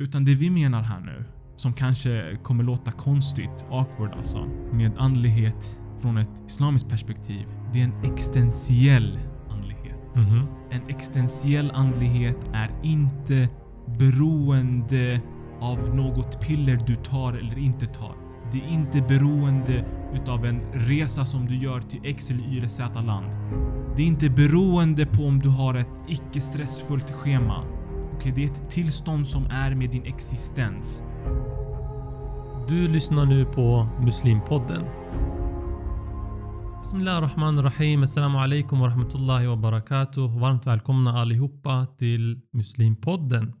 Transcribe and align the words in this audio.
Utan 0.00 0.24
det 0.24 0.34
vi 0.34 0.50
menar 0.50 0.82
här 0.82 1.00
nu, 1.00 1.24
som 1.56 1.72
kanske 1.72 2.36
kommer 2.42 2.64
låta 2.64 2.92
konstigt, 2.92 3.66
awkward 3.70 4.12
alltså, 4.12 4.46
med 4.72 4.92
andlighet 4.98 5.80
från 6.00 6.16
ett 6.16 6.42
islamiskt 6.46 6.88
perspektiv, 6.88 7.46
det 7.72 7.80
är 7.80 7.84
en 7.84 8.04
existentiell 8.04 9.18
andlighet. 9.50 10.16
Mhm. 10.16 10.46
En 10.70 10.88
existentiell 10.88 11.70
andlighet 11.74 12.38
är 12.52 12.70
inte 12.82 13.48
beroende 13.98 15.20
av 15.60 15.94
något 15.94 16.40
piller 16.40 16.76
du 16.86 16.96
tar 16.96 17.32
eller 17.32 17.58
inte 17.58 17.86
tar. 17.86 18.14
Det 18.52 18.58
är 18.58 18.68
inte 18.68 19.02
beroende 19.02 19.84
utav 20.14 20.44
en 20.44 20.60
resa 20.72 21.24
som 21.24 21.46
du 21.46 21.56
gör 21.56 21.80
till 21.80 22.00
X 22.04 22.30
eller 22.30 22.54
Y 22.54 22.58
eller 22.58 22.68
Z 22.68 23.00
land. 23.00 23.32
Det 23.96 24.02
är 24.02 24.06
inte 24.06 24.30
beroende 24.30 25.06
på 25.06 25.24
om 25.24 25.38
du 25.38 25.48
har 25.48 25.74
ett 25.74 26.00
icke 26.08 26.40
stressfullt 26.40 27.10
schema 27.10 27.77
och 28.18 28.24
det 28.34 28.44
är 28.44 28.50
ett 28.50 28.70
tillstånd 28.70 29.28
som 29.28 29.46
är 29.50 29.74
med 29.74 29.90
din 29.90 30.04
existens. 30.04 31.02
Du 32.68 32.88
lyssnar 32.88 33.26
nu 33.26 33.44
på 33.44 33.88
Muslimpodden. 34.00 34.84
Bismillah 36.82 37.20
Rahman 37.20 37.62
Rahim, 37.62 38.02
Assalamu 38.02 38.38
alaikum 38.38 38.80
wa 38.80 38.86
rahmatullahi 38.86 39.46
wa 39.46 39.56
barakatuh. 39.56 40.38
Varmt 40.38 40.66
välkomna 40.66 41.20
allihopa 41.20 41.86
till 41.86 42.40
Muslimpodden. 42.52 43.52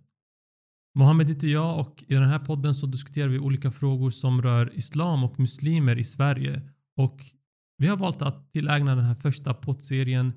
Mohammed 0.94 1.28
heter 1.28 1.48
jag 1.48 1.80
och 1.80 2.04
i 2.08 2.14
den 2.14 2.28
här 2.28 2.38
podden 2.38 2.74
så 2.74 2.86
diskuterar 2.86 3.28
vi 3.28 3.38
olika 3.38 3.70
frågor 3.70 4.10
som 4.10 4.42
rör 4.42 4.70
islam 4.74 5.24
och 5.24 5.40
muslimer 5.40 5.98
i 5.98 6.04
Sverige. 6.04 6.62
Och 6.96 7.20
vi 7.78 7.86
har 7.86 7.96
valt 7.96 8.22
att 8.22 8.52
tillägna 8.52 8.94
den 8.94 9.04
här 9.04 9.14
första 9.14 9.54
poddserien 9.54 10.32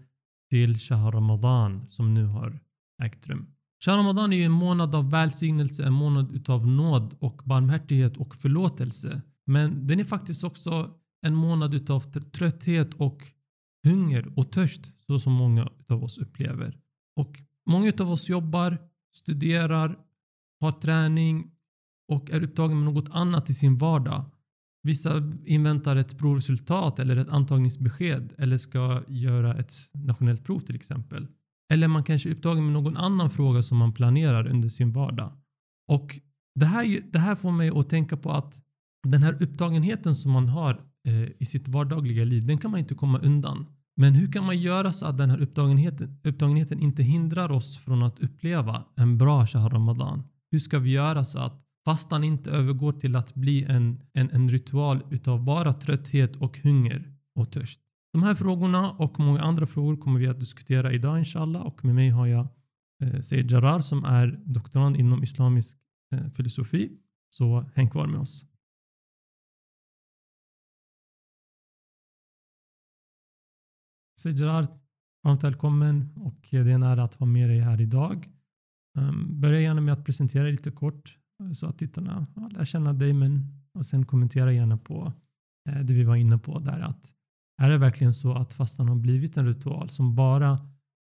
till 0.50 0.80
Shah 0.80 1.08
Ramadan 1.12 1.90
som 1.90 2.14
nu 2.14 2.26
har 2.26 2.60
ägt 3.04 3.28
rum. 3.28 3.48
Kär 3.86 3.98
Ramadan 3.98 4.34
är 4.34 4.38
ju 4.38 4.44
en 4.44 4.52
månad 4.52 4.96
av 4.96 5.12
välsignelse, 5.12 5.84
en 5.84 5.94
månad 5.94 6.32
utav 6.36 6.68
nåd 6.68 7.16
och 7.20 7.42
barmhärtighet 7.46 8.18
och 8.18 8.36
förlåtelse. 8.36 9.22
Men 9.46 9.88
den 9.88 10.00
är 10.00 10.04
faktiskt 10.04 10.44
också 10.44 10.94
en 11.22 11.36
månad 11.36 11.74
utav 11.74 12.00
trötthet 12.32 12.94
och 12.94 13.22
hunger 13.84 14.34
och 14.40 14.52
törst 14.52 14.92
så 15.08 15.20
som 15.20 15.34
många 15.34 15.70
av 15.88 16.04
oss 16.04 16.18
upplever. 16.18 16.78
Och 17.16 17.38
många 17.66 17.94
av 18.00 18.12
oss 18.12 18.30
jobbar, 18.30 18.78
studerar, 19.16 20.00
har 20.60 20.72
träning 20.72 21.52
och 22.08 22.32
är 22.32 22.44
upptagen 22.44 22.84
med 22.84 22.94
något 22.94 23.10
annat 23.12 23.50
i 23.50 23.54
sin 23.54 23.78
vardag. 23.78 24.26
Vissa 24.84 25.32
inväntar 25.46 25.96
ett 25.96 26.18
provresultat 26.18 27.00
eller 27.00 27.16
ett 27.16 27.30
antagningsbesked 27.30 28.34
eller 28.38 28.58
ska 28.58 29.04
göra 29.08 29.58
ett 29.58 29.74
nationellt 29.94 30.44
prov 30.44 30.60
till 30.60 30.76
exempel. 30.76 31.28
Eller 31.72 31.88
man 31.88 32.04
kanske 32.04 32.30
är 32.30 32.32
upptagen 32.32 32.64
med 32.64 32.74
någon 32.74 32.98
annan 32.98 33.30
fråga 33.30 33.64
som 33.64 33.78
man 33.78 33.94
planerar 33.94 34.48
under 34.48 34.70
sin 34.70 34.92
vardag. 34.92 35.32
Och 35.88 36.20
det 36.56 36.66
här, 36.66 37.00
det 37.12 37.20
här 37.20 37.36
får 37.36 37.52
mig 37.52 37.72
att 37.76 37.90
tänka 37.90 38.18
på 38.18 38.32
att 38.32 38.62
den 39.08 39.24
här 39.24 39.44
upptagenheten 39.44 40.16
som 40.16 40.32
man 40.32 40.50
har 40.50 40.82
eh, 41.08 41.30
i 41.40 41.46
sitt 41.46 41.68
vardagliga 41.68 42.24
liv, 42.24 42.46
den 42.46 42.58
kan 42.58 42.72
man 42.72 42.80
inte 42.80 42.96
komma 42.96 43.20
undan. 43.20 43.66
Men 43.98 44.14
hur 44.14 44.32
kan 44.32 44.46
man 44.46 44.60
göra 44.60 44.94
så 44.94 45.06
att 45.06 45.18
den 45.18 45.30
här 45.30 45.42
upptagenheten, 45.42 46.20
upptagenheten 46.24 46.80
inte 46.80 47.04
hindrar 47.04 47.52
oss 47.52 47.78
från 47.78 48.04
att 48.04 48.20
uppleva 48.20 48.84
en 48.96 49.18
bra 49.18 49.48
Shah 49.48 49.70
Ramadan? 49.70 50.24
Hur 50.52 50.60
ska 50.60 50.80
vi 50.80 50.92
göra 50.92 51.26
så 51.26 51.40
att 51.40 51.62
fastan 51.86 52.24
inte 52.24 52.52
övergår 52.52 52.92
till 52.92 53.16
att 53.16 53.36
bli 53.36 53.64
en, 53.64 54.02
en, 54.14 54.30
en 54.30 54.50
ritual 54.50 55.04
utav 55.10 55.44
bara 55.44 55.74
trötthet 55.74 56.36
och 56.36 56.60
hunger 56.64 57.14
och 57.36 57.52
törst? 57.52 57.82
De 58.14 58.24
här 58.24 58.36
frågorna 58.36 58.92
och 58.92 59.20
många 59.20 59.42
andra 59.42 59.66
frågor 59.66 59.96
kommer 59.96 60.20
vi 60.20 60.28
att 60.28 60.40
diskutera 60.40 60.94
idag 60.94 61.20
inshallah 61.20 61.62
och 61.62 61.86
med 61.86 61.96
mig 61.96 62.10
har 62.10 62.28
jag 62.28 62.48
eh, 63.04 63.22
Seyd 63.22 63.52
Jarar 63.52 63.80
som 63.80 64.04
är 64.04 64.42
doktorand 64.46 64.98
inom 64.98 65.24
islamisk 65.24 65.78
eh, 66.14 66.30
filosofi. 66.30 66.98
Så 67.30 67.66
häng 67.76 67.90
kvar 67.90 68.08
med 68.08 68.20
oss. 68.20 68.46
Seyd 74.20 74.40
Jarar, 74.40 74.68
varmt 75.24 75.44
välkommen 75.44 76.14
och 76.16 76.48
det 76.52 76.58
är 76.58 76.68
en 76.68 76.84
ära 76.84 77.04
att 77.04 77.14
ha 77.14 77.26
med 77.26 77.50
dig 77.50 77.60
här 77.60 77.82
idag. 77.82 78.30
Um, 79.00 79.42
börja 79.42 79.62
gärna 79.62 79.82
med 79.82 79.94
att 79.94 80.06
presentera 80.06 80.44
dig 80.44 80.52
lite 80.52 80.72
kort 80.72 81.18
eh, 81.44 81.52
så 81.52 81.68
att 81.68 81.78
tittarna 81.78 82.28
ja, 82.36 82.48
lär 82.48 82.66
känna 82.66 82.94
dig 82.94 83.14
men 83.14 83.62
och 83.74 83.86
sen 83.86 84.06
kommentera 84.06 84.54
gärna 84.54 84.78
på 84.78 85.14
eh, 85.70 85.80
det 85.80 85.94
vi 85.94 86.04
var 86.04 86.16
inne 86.16 86.38
på 86.38 86.60
där 86.60 86.80
att 86.80 87.14
är 87.63 87.69
det 87.69 87.79
verkligen 87.79 88.15
så 88.15 88.33
att 88.33 88.53
fastan 88.53 88.89
har 88.89 88.97
blivit 88.97 89.37
en 89.37 89.47
ritual 89.47 89.91
som 89.91 90.15
bara 90.15 90.59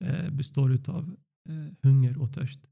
eh, 0.05 0.29
består 0.29 0.79
av 0.87 1.15
eh, 1.49 1.73
hunger 1.83 2.17
och 2.17 2.33
törst? 2.33 2.69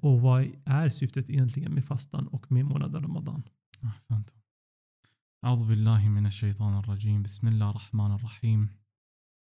Och 0.00 0.20
vad 0.20 0.52
är 0.64 0.88
syftet 0.88 1.30
egentligen 1.30 1.74
med 1.74 1.84
fastan 1.84 2.26
och 2.26 2.52
med 2.52 2.64
månaden 2.64 3.02
Ramadan? 3.02 3.42
أحسنت. 3.84 4.34
أعوذ 5.44 5.64
بالله 5.68 6.08
من 6.08 6.26
الشيطان 6.26 6.78
الرجيم 6.78 7.22
بسم 7.22 7.48
الله 7.48 7.70
الرحمن 7.70 8.12
الرحيم 8.12 8.68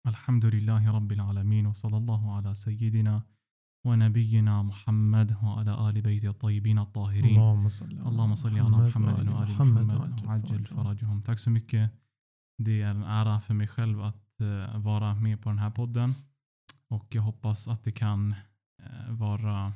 الحمد 0.06 0.44
لله 0.46 0.90
رب 0.90 1.12
العالمين 1.12 1.66
وصلى 1.66 1.96
الله 1.96 2.36
على 2.36 2.54
سيدنا 2.54 3.22
ونبينا 3.86 4.62
محمد 4.62 5.36
وعلى 5.42 5.88
آل 5.88 6.02
بيت 6.02 6.24
الطيبين 6.24 6.78
الطاهرين 6.78 7.36
اللهم 7.40 7.68
صل 7.68 7.98
على 7.98 8.08
اللهم 8.08 8.34
صل 8.34 8.58
على 8.58 8.88
محمد 8.88 9.28
وآل 9.28 9.50
محمد 9.50 10.24
وعجل 10.26 10.64
فرجهم 10.66 11.22
Tack 11.22 11.38
så 11.38 11.50
mycket. 11.50 11.90
det 12.57 12.81
är 12.81 12.89
en 12.89 13.03
ära 13.03 13.41
för 13.41 13.53
mig 13.53 13.67
själv 13.67 14.01
att 14.01 14.41
eh, 14.41 14.79
vara 14.79 15.15
med 15.15 15.41
på 15.41 15.49
den 15.49 15.59
här 15.59 15.71
podden. 15.71 16.13
Och 16.87 17.15
jag 17.15 17.21
hoppas 17.21 17.67
att 17.67 17.83
det 17.83 17.91
kan 17.91 18.35
eh, 18.83 19.11
vara 19.11 19.73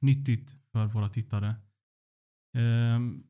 nyttigt 0.00 0.56
för 0.72 0.86
våra 0.86 1.08
tittare. 1.08 1.54
Ehm, 2.56 3.22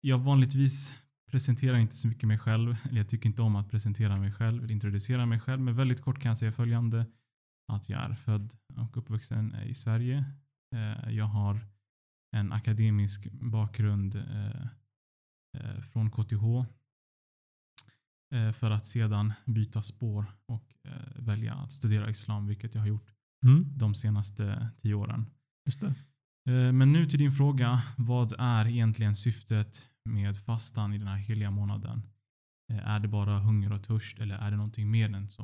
jag 0.00 0.18
vanligtvis 0.18 0.94
presenterar 1.30 1.78
inte 1.78 1.96
så 1.96 2.08
mycket 2.08 2.28
mig 2.28 2.38
själv. 2.38 2.76
Eller 2.84 3.00
jag 3.00 3.08
tycker 3.08 3.28
inte 3.28 3.42
om 3.42 3.56
att 3.56 3.70
presentera 3.70 4.16
mig 4.16 4.32
själv 4.32 4.64
eller 4.64 4.72
introducera 4.72 5.26
mig 5.26 5.40
själv. 5.40 5.60
Men 5.60 5.76
väldigt 5.76 6.00
kort 6.00 6.18
kan 6.18 6.30
jag 6.30 6.38
säga 6.38 6.52
följande. 6.52 7.06
Att 7.72 7.88
jag 7.88 8.00
är 8.00 8.14
född 8.14 8.54
och 8.76 8.96
uppvuxen 8.96 9.54
eh, 9.54 9.66
i 9.66 9.74
Sverige. 9.74 10.24
Eh, 10.74 11.10
jag 11.10 11.24
har 11.24 11.60
en 12.36 12.52
akademisk 12.52 13.32
bakgrund 13.32 14.14
eh, 14.14 14.66
eh, 15.58 15.80
från 15.80 16.10
KTH 16.10 16.44
för 18.52 18.70
att 18.70 18.84
sedan 18.86 19.32
byta 19.46 19.82
spår 19.82 20.24
och 20.46 20.74
eh, 20.84 20.92
välja 21.16 21.54
att 21.54 21.72
studera 21.72 22.10
islam, 22.10 22.46
vilket 22.46 22.74
jag 22.74 22.82
har 22.82 22.88
gjort 22.88 23.10
Mm, 23.46 23.66
de 23.78 23.94
senaste 23.94 24.68
tio 24.78 24.94
åren. 24.94 25.26
just 25.66 25.80
det. 25.80 25.94
Eh, 26.52 26.72
Men 26.72 26.92
nu 26.92 27.06
till 27.06 27.18
din 27.18 27.32
fråga. 27.32 27.82
Vad 27.96 28.32
är 28.38 28.66
egentligen 28.68 29.16
syftet 29.16 29.88
med 30.04 30.36
fastan 30.36 30.92
i 30.92 30.98
den 30.98 31.08
här 31.08 31.16
heliga 31.16 31.50
månaden? 31.50 32.02
Eh, 32.72 32.88
Är 32.88 33.00
det 33.00 33.08
bara 33.08 33.38
hunger 33.38 33.72
och 33.72 33.82
törst 33.84 34.18
eller 34.18 34.34
är 34.38 34.50
det 34.50 34.56
någonting 34.56 34.90
mer 34.90 35.14
än 35.14 35.30
så? 35.30 35.42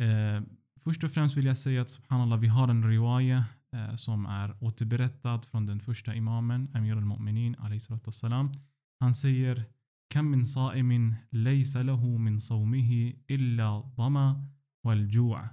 Eh, 0.00 0.42
Först 0.80 1.04
och 1.04 1.10
främst 1.10 1.36
vill 1.36 1.44
jag 1.46 1.56
säga 1.56 1.82
att 1.82 1.90
subhanallah, 1.90 2.38
vi 2.38 2.48
har 2.48 2.68
en 2.68 2.88
riwaya 2.88 3.44
eh, 3.76 3.94
som 3.96 4.26
är 4.26 4.56
återberättad 4.64 5.44
från 5.44 5.66
den 5.66 5.80
första 5.80 6.14
imamen, 6.14 6.68
Amir 6.74 6.96
al-Mu'minin 6.96 8.00
wassalam. 8.04 8.52
Han 9.00 9.14
säger 9.14 9.64
كم 10.13 10.25
من 10.25 10.45
صائم 10.45 11.15
ليس 11.31 11.77
له 11.77 12.17
من 12.17 12.39
صومه 12.39 13.13
إلا 13.31 13.79
ضما 13.97 14.43
والجوع. 14.85 15.49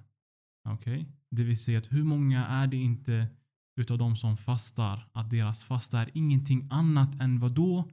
Okej? 0.69 1.07
Det 1.31 1.45
vill 1.45 1.57
säga 1.59 1.79
att 1.79 1.93
hur 1.93 2.05
många 2.05 2.47
är 2.47 2.67
det 2.67 2.77
inte 2.77 3.27
utav 3.81 3.99
de 3.99 4.17
som 4.17 4.37
fastar 4.37 5.09
att 5.13 5.31
deras 5.31 5.65
fasta 5.65 6.01
är 6.01 6.11
ingenting 6.15 6.69
annat 6.71 7.21
än 7.21 7.39
vad 7.41 7.53
då? 7.55 7.91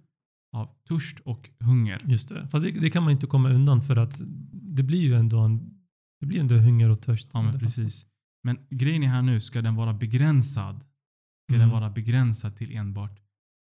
Av 0.55 0.69
törst 0.87 1.19
och 1.19 1.49
hunger. 1.59 2.01
Just 2.05 2.29
det. 2.29 2.47
Fast 2.49 2.65
det, 2.65 2.71
det 2.71 2.89
kan 2.89 3.03
man 3.03 3.11
inte 3.11 3.27
komma 3.27 3.49
undan 3.49 3.81
för 3.81 3.95
att 3.95 4.21
det 4.51 4.83
blir 4.83 4.99
ju 5.01 5.15
ändå 5.15 5.39
en 5.39 5.77
det 6.19 6.25
blir 6.25 6.39
ändå 6.39 6.55
hunger 6.57 6.89
och 6.89 7.01
törst. 7.01 7.29
Ja 7.33 7.41
men 7.41 7.53
under 7.53 7.65
fastan. 7.67 7.85
precis. 7.85 8.05
Men 8.43 8.57
grejen 8.69 9.03
är 9.03 9.07
här 9.07 9.21
nu, 9.21 9.41
ska 9.41 9.61
den 9.61 9.75
vara 9.75 9.93
begränsad? 9.93 10.75
Ska 10.79 11.55
Mm. 11.55 11.59
den 11.59 11.69
vara 11.69 11.89
begränsad 11.89 12.55
till 12.55 12.75
enbart 12.77 13.19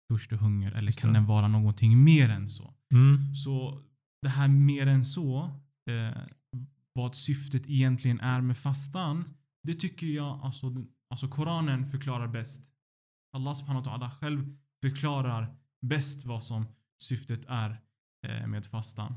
törst 0.10 0.32
och 0.32 0.40
hunger? 0.40 0.72
Eller 0.72 0.88
Just 0.88 1.02
kan 1.02 1.14
det. 1.14 1.20
den 1.20 1.26
vara 1.26 1.48
någonting 1.48 2.04
mer 2.04 2.30
än 2.30 2.50
så? 2.50 2.74
Mm. 2.95 3.35
Så 3.35 3.83
det 4.23 4.29
här 4.29 4.49
mer 4.49 4.87
än 4.87 5.05
så, 5.05 5.51
eh, 5.91 6.23
vad 6.93 7.15
syftet 7.15 7.69
egentligen 7.69 8.21
är 8.21 8.41
med 8.41 8.59
fastan, 8.59 9.25
det 9.63 9.75
tycker 9.75 10.07
jag 10.07 10.41
alltså, 10.43 10.75
alltså 11.11 11.29
Koranen 11.29 11.87
förklarar 11.87 12.29
bäst. 12.29 12.73
Allah 13.37 13.55
subhanahu 13.55 13.85
wa 13.85 13.93
ta'ala 13.93 14.11
själv 14.11 14.57
förklarar 14.83 15.57
bäst 15.83 16.25
vad 16.25 16.43
som 16.43 16.67
syftet 17.03 17.45
är 17.49 17.81
eh, 18.27 18.47
med 18.47 18.67
fastan. 18.67 19.17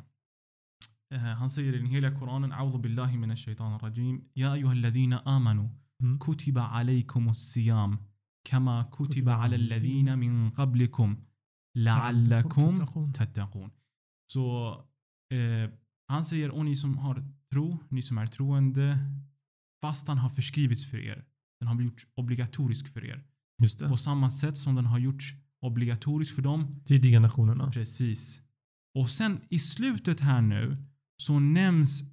Eh, 1.13 1.19
han 1.19 1.49
säger 1.49 1.73
i 1.73 1.77
den 1.77 1.85
heliga 1.87 2.19
Koranen, 2.19 2.53
A'udhu 2.53 2.81
billahi 2.81 3.17
minash 3.17 3.45
shaitan 3.45 3.79
rajim 3.79 4.29
Ya 4.33 4.51
ayyuhalladhina 4.51 5.21
amanu 5.25 5.69
Mm. 6.01 6.19
kutiba 6.19 6.67
alaykumus 6.67 7.51
siyam 7.53 7.97
kama 8.49 8.85
kutiba 8.91 9.35
ala 9.35 9.55
alladhina 9.55 10.15
min 10.15 10.51
qablikum 10.51 11.17
la'allakum 11.77 13.13
tattaqun. 13.13 13.71
Så 14.33 14.71
eh, 15.33 15.69
han 16.07 16.23
säger, 16.23 16.49
och 16.51 16.65
ni 16.65 16.75
som 16.75 16.97
har 16.97 17.23
tro, 17.53 17.77
ni 17.89 18.01
som 18.01 18.17
är 18.17 18.27
troende, 18.27 18.97
fastan 19.81 20.17
har 20.17 20.29
förskrivits 20.29 20.85
för 20.85 20.97
er. 20.97 21.25
Den 21.59 21.67
har 21.67 21.75
blivit 21.75 22.07
obligatorisk 22.15 22.87
för 22.87 23.05
er. 23.05 23.23
Just 23.63 23.79
det. 23.79 23.89
på 23.89 23.97
samma 23.97 24.31
sätt 24.31 24.57
som 24.57 24.75
den 24.75 24.85
har 24.85 24.99
gjorts 24.99 25.33
obligatorisk 25.61 26.35
för 26.35 26.41
dem. 26.41 26.81
Tidiga 26.85 27.19
nationerna. 27.19 27.71
Precis. 27.71 28.41
Och 28.99 29.09
sen 29.09 29.41
i 29.49 29.59
slutet 29.59 30.19
här 30.19 30.41
nu 30.41 30.77
så 31.17 31.39
nämns 31.39 32.03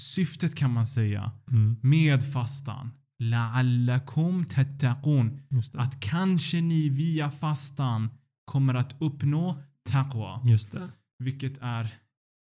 syftet 0.00 0.54
kan 0.54 0.72
man 0.72 0.86
säga 0.86 1.32
Mm. 1.50 1.76
med 1.82 2.32
fastan. 2.32 2.90
La'allakum 3.22 4.44
tattaqun. 4.44 5.40
Att 5.74 6.00
kanske 6.00 6.60
ni 6.60 6.88
via 6.88 7.30
fastan 7.30 8.10
kommer 8.46 8.74
att 8.74 8.96
uppnå 9.02 9.62
taqwa. 9.90 10.40
Just 10.44 10.72
det. 10.72 10.88
Vilket 11.24 11.58
är, 11.62 11.88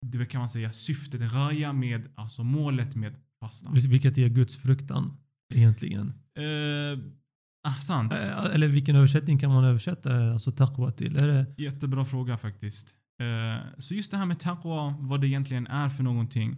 det 0.06 0.26
kan 0.26 0.38
man 0.38 0.48
säga, 0.48 0.72
syftet, 0.72 1.32
raya 1.32 1.72
med, 1.72 2.06
alltså 2.14 2.44
målet 2.44 2.96
med 2.96 3.14
fastan. 3.40 3.74
Vil- 3.74 3.88
Vilket 3.90 4.18
är 4.18 4.28
Guds 4.28 4.56
fruktan 4.56 5.16
egentligen. 5.54 6.12
Eh, 6.38 6.98
ah, 7.68 7.74
sant. 7.80 8.12
Eh, 8.12 8.44
Eller 8.54 8.68
vilken 8.68 8.96
översättning 8.96 9.38
kan 9.38 9.50
man 9.50 9.64
översätta 9.64 10.32
alltså 10.32 10.52
taqwa 10.52 10.90
till? 10.90 11.22
Är 11.22 11.26
det, 11.28 11.62
Jättebra 11.62 12.04
fråga 12.04 12.36
faktiskt. 12.38 12.96
Eh, 13.22 13.66
så 13.78 13.94
just 13.94 14.10
det 14.10 14.16
här 14.16 14.26
med 14.26 14.38
taqwa, 14.40 14.94
vad 15.00 15.20
det 15.20 15.26
egentligen 15.28 15.66
är 15.66 15.88
för 15.88 16.02
någonting. 16.02 16.56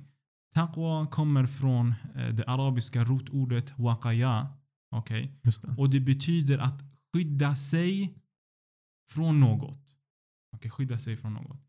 Taqwa 0.55 1.07
kommer 1.07 1.47
från 1.47 1.95
eh, 2.15 2.29
det 2.35 2.45
arabiska 2.45 3.05
rotordet 3.05 3.79
waqaya. 3.79 4.49
Just 5.43 5.63
det. 5.63 5.75
Och 5.79 5.91
det 5.91 6.01
betyder 6.01 6.59
att 6.59 6.83
skydda 7.15 7.55
sig 7.55 8.15
från 9.11 9.41
något. 9.41 9.81
Okej, 10.57 10.71
skydda 10.71 10.99
sig 10.99 11.17
från 11.17 11.35
något. 11.35 11.61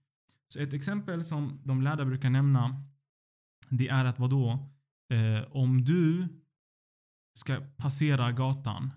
Så 0.48 0.60
ett 0.60 0.74
exempel 0.74 1.24
som 1.24 1.60
de 1.64 1.82
lärda 1.82 2.06
brukar 2.06 2.30
nämna, 2.30 2.84
det 3.70 3.88
är 3.90 4.06
att 4.06 4.20
vadå? 4.20 4.70
Eh, 5.14 5.52
om 5.52 5.84
du 5.86 6.28
ska 7.40 7.62
passera 7.78 8.32
gatan, 8.32 8.92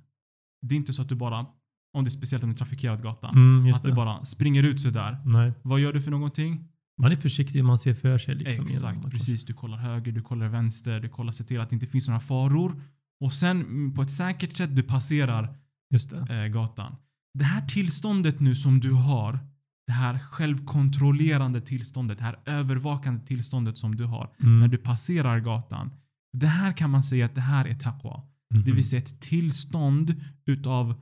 det 0.62 0.75
är 0.75 0.76
inte 0.76 0.93
så 0.93 1.02
att 1.02 1.08
du 1.08 1.14
bara, 1.14 1.46
om 1.93 2.05
det 2.05 2.08
är 2.08 2.11
speciellt 2.11 2.44
om 2.44 2.50
det 2.50 2.55
är 2.55 2.56
trafikerad 2.56 3.02
gata, 3.02 3.29
Mm, 3.29 3.75
att 3.75 3.82
du 3.82 3.88
det. 3.90 3.94
bara 3.96 4.25
springer 4.25 4.62
ut 4.62 4.81
sådär. 4.81 5.19
Nej. 5.25 5.52
Vad 5.62 5.81
gör 5.81 5.93
du 5.93 6.02
för 6.02 6.11
någonting? 6.11 6.69
Man 7.00 7.12
är 7.12 7.17
försiktig, 7.17 7.64
man 7.64 7.79
ser 7.79 7.94
för 7.94 8.19
sig. 8.19 8.34
Liksom, 8.34 8.64
Exakt, 8.64 9.11
precis. 9.11 9.44
Du 9.44 9.55
kollar 9.55 9.79
höger, 9.79 10.12
du 10.12 10.23
kollar 10.23 10.49
vänster, 10.49 11.00
du 11.00 11.08
kollar 11.08 11.32
se 11.32 11.44
till 11.44 11.61
att 11.61 11.70
det 11.70 11.75
inte 11.75 11.87
finns 11.87 12.08
några 12.08 12.20
faror. 12.20 12.82
Och 13.20 13.32
sen 13.32 13.61
mm, 13.61 13.94
på 13.94 14.02
ett 14.02 14.11
säkert 14.11 14.56
sätt 14.56 14.76
du 14.76 14.82
passerar 14.82 15.56
Just 15.91 16.11
det. 16.11 16.43
eh, 16.44 16.46
gatan. 16.46 16.96
Det 17.35 17.45
här 17.45 17.67
tillståndet 17.67 18.41
nu 18.41 18.55
som 18.55 18.81
du 18.81 18.93
har, 18.93 19.39
det 19.87 19.93
här 19.93 20.19
självkontrollerande 20.19 21.61
tillståndet, 21.61 22.19
det 22.19 22.25
här 22.25 22.39
övervakande 22.47 23.27
tillståndet 23.27 23.79
som 23.79 23.97
du 23.97 24.05
har 24.05 24.31
Mm. 24.41 24.61
när 24.61 24.69
du 24.69 24.77
passerar 24.77 25.41
gatan. 25.41 25.91
Det 26.33 26.47
här 26.47 26.73
kan 26.73 26.91
man 26.91 27.03
säga 27.03 27.27
att 27.27 27.35
det 27.35 27.41
här 27.41 27.65
är 27.65 27.75
taqwa. 27.75 28.23
Det 28.51 28.57
Mhm. 28.59 28.75
vill 28.77 28.89
säga 28.89 29.03
ett 29.03 29.21
tillstånd 29.21 30.21
utav 30.47 30.95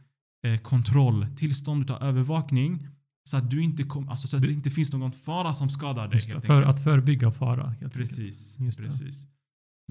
eh, 0.47 0.57
kontroll, 0.61 1.27
tillstånd 1.37 1.83
utav 1.83 2.03
övervakning 2.03 2.87
så 3.29 3.37
att 3.37 3.51
du 3.51 3.63
inte 3.63 3.83
kom, 3.83 4.09
alltså 4.09 4.29
så 4.29 4.37
att 4.37 4.43
det 4.43 4.53
inte 4.53 4.71
finns 4.71 4.93
någon 4.93 5.13
fara 5.13 5.55
som 5.55 5.71
skadar 5.71 6.09
dig. 6.09 6.21
Det. 6.35 6.41
För 6.41 6.63
att 6.63 6.85
förebygga 6.85 7.31
fara. 7.31 7.75
Precis. 7.95 8.57
Det. 8.57 8.83
precis. 8.83 9.27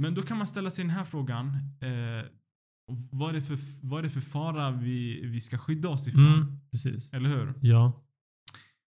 Men 0.01 0.13
då 0.13 0.21
kan 0.21 0.37
man 0.37 0.47
ställa 0.47 0.71
sig 0.71 0.85
den 0.85 0.95
här 0.95 1.05
frågan. 1.05 1.47
Eh, 1.81 2.25
vad, 3.11 3.29
är 3.29 3.33
det 3.33 3.41
för, 3.41 3.87
vad 3.87 3.99
är 3.99 4.03
det 4.03 4.09
för 4.09 4.21
fara 4.21 4.71
vi, 4.71 5.25
vi 5.25 5.41
ska 5.41 5.57
skydda 5.57 5.89
oss 5.89 6.07
ifrån? 6.07 6.33
Mm, 6.33 6.59
precis. 6.71 7.13
Eller 7.13 7.29
hur? 7.29 7.53
Ja. 7.61 8.03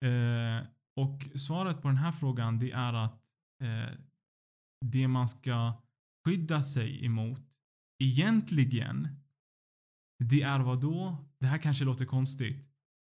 Eh, 0.06 0.68
och 0.96 1.40
svaret 1.40 1.82
på 1.82 1.88
den 1.88 1.98
här 1.98 2.12
frågan 2.12 2.60
det 2.60 2.72
är 2.72 2.94
att 2.94 3.22
eh, 3.64 3.94
det 4.86 5.08
man 5.08 5.30
ska 5.30 5.84
skydda 6.26 6.64
sig 6.64 7.06
emot 7.06 7.42
egentligen 8.04 9.08
det 10.20 10.42
är 10.42 10.60
vad 10.60 10.82
då? 10.82 11.26
Det 11.40 11.48
här 11.48 11.58
kanske 11.58 11.86
låter 11.86 12.06
konstigt. 12.06 12.70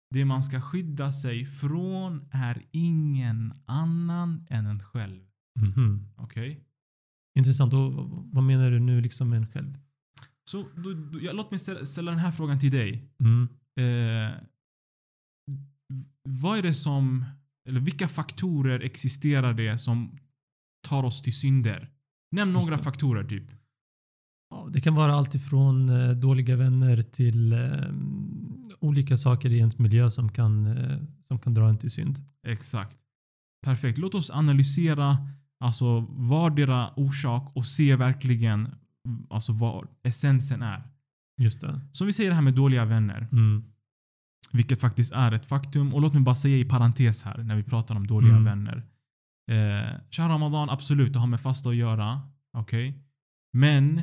Det 0.10 0.26
man 0.26 0.44
ska 0.44 0.62
skydda 0.62 1.12
sig 1.12 1.46
från 1.46 2.30
är 2.32 2.62
ingen 2.72 3.54
annan 3.66 4.46
än 4.50 4.66
en 4.66 4.80
själv. 4.80 5.22
Mhm. 5.60 6.08
Okej? 6.16 6.66
Intressant. 7.36 7.74
Och 7.74 8.10
vad 8.10 8.44
menar 8.44 8.72
du 8.72 8.80
nu 8.80 9.02
liksom 9.02 9.30
med 9.30 9.38
en 9.38 9.48
själv? 9.48 9.78
Så 10.52 10.66
då, 10.76 10.94
då, 10.94 11.20
ja, 11.22 11.32
låt 11.32 11.52
mig 11.52 11.60
ställa, 11.60 11.86
ställa 11.86 12.12
den 12.12 12.20
här 12.20 12.32
frågan 12.32 12.60
till 12.60 12.72
dig. 12.72 13.04
Mm. 13.20 13.48
Eh, 13.80 14.36
vad 16.24 16.58
är 16.58 16.64
det 16.64 16.74
som, 16.74 17.26
eller 17.68 17.80
vilka 17.80 18.08
faktorer 18.08 18.80
existerar 18.80 19.54
det 19.54 19.78
som 19.78 20.18
tar 20.88 21.04
oss 21.04 21.22
till 21.22 21.34
synder? 21.36 21.90
Nämn 22.32 22.52
Just 22.52 22.62
några 22.62 22.78
det. 22.78 22.84
faktorer 22.84 23.24
typ. 23.24 23.52
Ja, 24.50 24.68
det 24.72 24.82
kan 24.82 24.96
vara 24.96 25.14
allt 25.14 25.36
ifrån 25.36 25.90
eh, 25.90 26.12
dåliga 26.12 26.56
vänner 26.56 27.02
till 27.02 27.54
eh, 27.54 27.60
olika 28.80 29.18
saker 29.18 29.50
i 29.50 29.58
ens 29.58 29.78
miljö 29.78 30.12
som 30.12 30.32
kan, 30.32 30.66
eh, 30.78 31.00
som 31.28 31.40
kan 31.40 31.54
dra 31.54 31.70
en 31.70 31.78
till 31.78 31.92
synd. 31.92 32.18
Exakt. 32.48 32.98
Perfekt. 33.66 33.98
Låt 33.98 34.16
oss 34.16 34.30
analysera 34.30 35.18
alltså 35.60 36.00
vardera 36.10 36.94
orsak 36.96 37.52
och 37.56 37.66
se 37.66 37.96
verkligen 37.96 38.76
alltså 39.30 39.54
vad 39.54 39.88
essensen 40.04 40.62
är. 40.62 40.84
Just 41.42 41.62
det. 41.62 41.82
Som 41.92 42.08
vi 42.08 42.14
säger 42.14 42.30
det 42.30 42.36
här 42.36 42.42
med 42.42 42.54
dåliga 42.54 42.86
vänner, 42.86 43.28
Mm. 43.32 43.64
vilket 44.52 44.82
faktiskt 44.82 45.12
är 45.14 45.32
ett 45.32 45.46
faktum. 45.46 45.94
Och 45.94 46.02
låt 46.02 46.14
mig 46.14 46.22
bara 46.22 46.36
säga 46.36 46.58
i 46.58 46.66
parentes 46.66 47.24
här 47.24 47.38
när 47.44 47.56
vi 47.56 47.64
pratar 47.64 47.96
om 47.96 48.08
dåliga 48.08 48.32
Mm. 48.36 48.44
vänner. 48.46 48.78
Eh, 49.52 50.00
Shah 50.12 50.30
Ramadan, 50.30 50.70
absolut, 50.70 51.14
det 51.14 51.20
har 51.20 51.28
med 51.28 51.42
fasta 51.42 51.70
att 51.70 51.76
göra. 51.76 52.22
Okej? 52.58 53.04
Men 53.54 53.98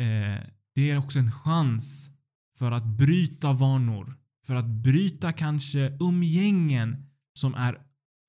eh, 0.00 0.40
det 0.74 0.90
är 0.90 0.98
också 0.98 1.18
en 1.18 1.32
chans 1.32 2.10
för 2.58 2.72
att 2.72 2.84
bryta 2.86 3.52
vanor. 3.52 4.16
För 4.46 4.54
att 4.54 4.66
bryta 4.66 5.32
kanske 5.32 5.96
umgängen 6.00 7.06
som 7.34 7.54
är 7.54 7.78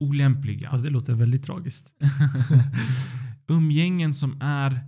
olämpliga. 0.00 0.70
Fast 0.70 0.84
det 0.84 0.90
låter 0.90 1.14
väldigt 1.14 1.44
tragiskt. 1.44 1.92
umgängen 3.48 4.14
som 4.14 4.38
är 4.42 4.80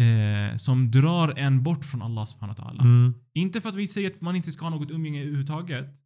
eh, 0.00 0.56
som 0.56 0.90
drar 0.90 1.38
en 1.38 1.62
bort 1.62 1.84
från 1.84 2.02
Allah 2.02 2.24
subhanahu 2.24 2.56
wa 2.58 2.64
ta'ala. 2.64 2.80
Mm. 2.80 3.14
Inte 3.34 3.60
för 3.60 3.68
att 3.68 3.74
vi 3.74 3.88
säger 3.88 4.10
att 4.10 4.20
man 4.20 4.36
inte 4.36 4.52
ska 4.52 4.64
ha 4.64 4.70
något 4.70 4.90
umgänge 4.90 5.20
överhuvudtaget. 5.20 6.00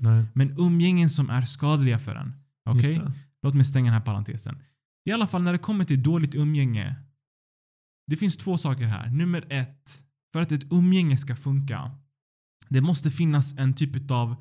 Nej. 0.00 0.24
Men 0.34 0.54
umgängen 0.58 1.10
som 1.10 1.30
är 1.30 1.42
skadliga 1.42 1.98
för 1.98 2.14
en. 2.14 2.34
Det. 2.82 3.12
Låt 3.42 3.54
mig 3.54 3.64
stänga 3.64 3.84
den 3.84 3.94
här 3.94 4.06
parentesen. 4.06 4.62
I 5.04 5.12
alla 5.12 5.26
fall 5.26 5.42
när 5.42 5.52
det 5.52 5.58
kommer 5.58 5.84
till 5.84 6.02
dåligt 6.02 6.34
umgänge. 6.34 6.96
Det 8.06 8.16
finns 8.16 8.36
två 8.36 8.58
saker 8.58 8.84
här. 8.84 9.10
Nummer 9.10 9.46
ett. 9.50 10.02
För 10.32 10.42
att 10.42 10.52
ett 10.52 10.72
umgänge 10.72 11.16
ska 11.16 11.36
funka. 11.36 11.90
Det 12.68 12.80
måste 12.80 13.10
finnas 13.10 13.58
en 13.58 13.74
typ 13.74 14.10
av 14.10 14.36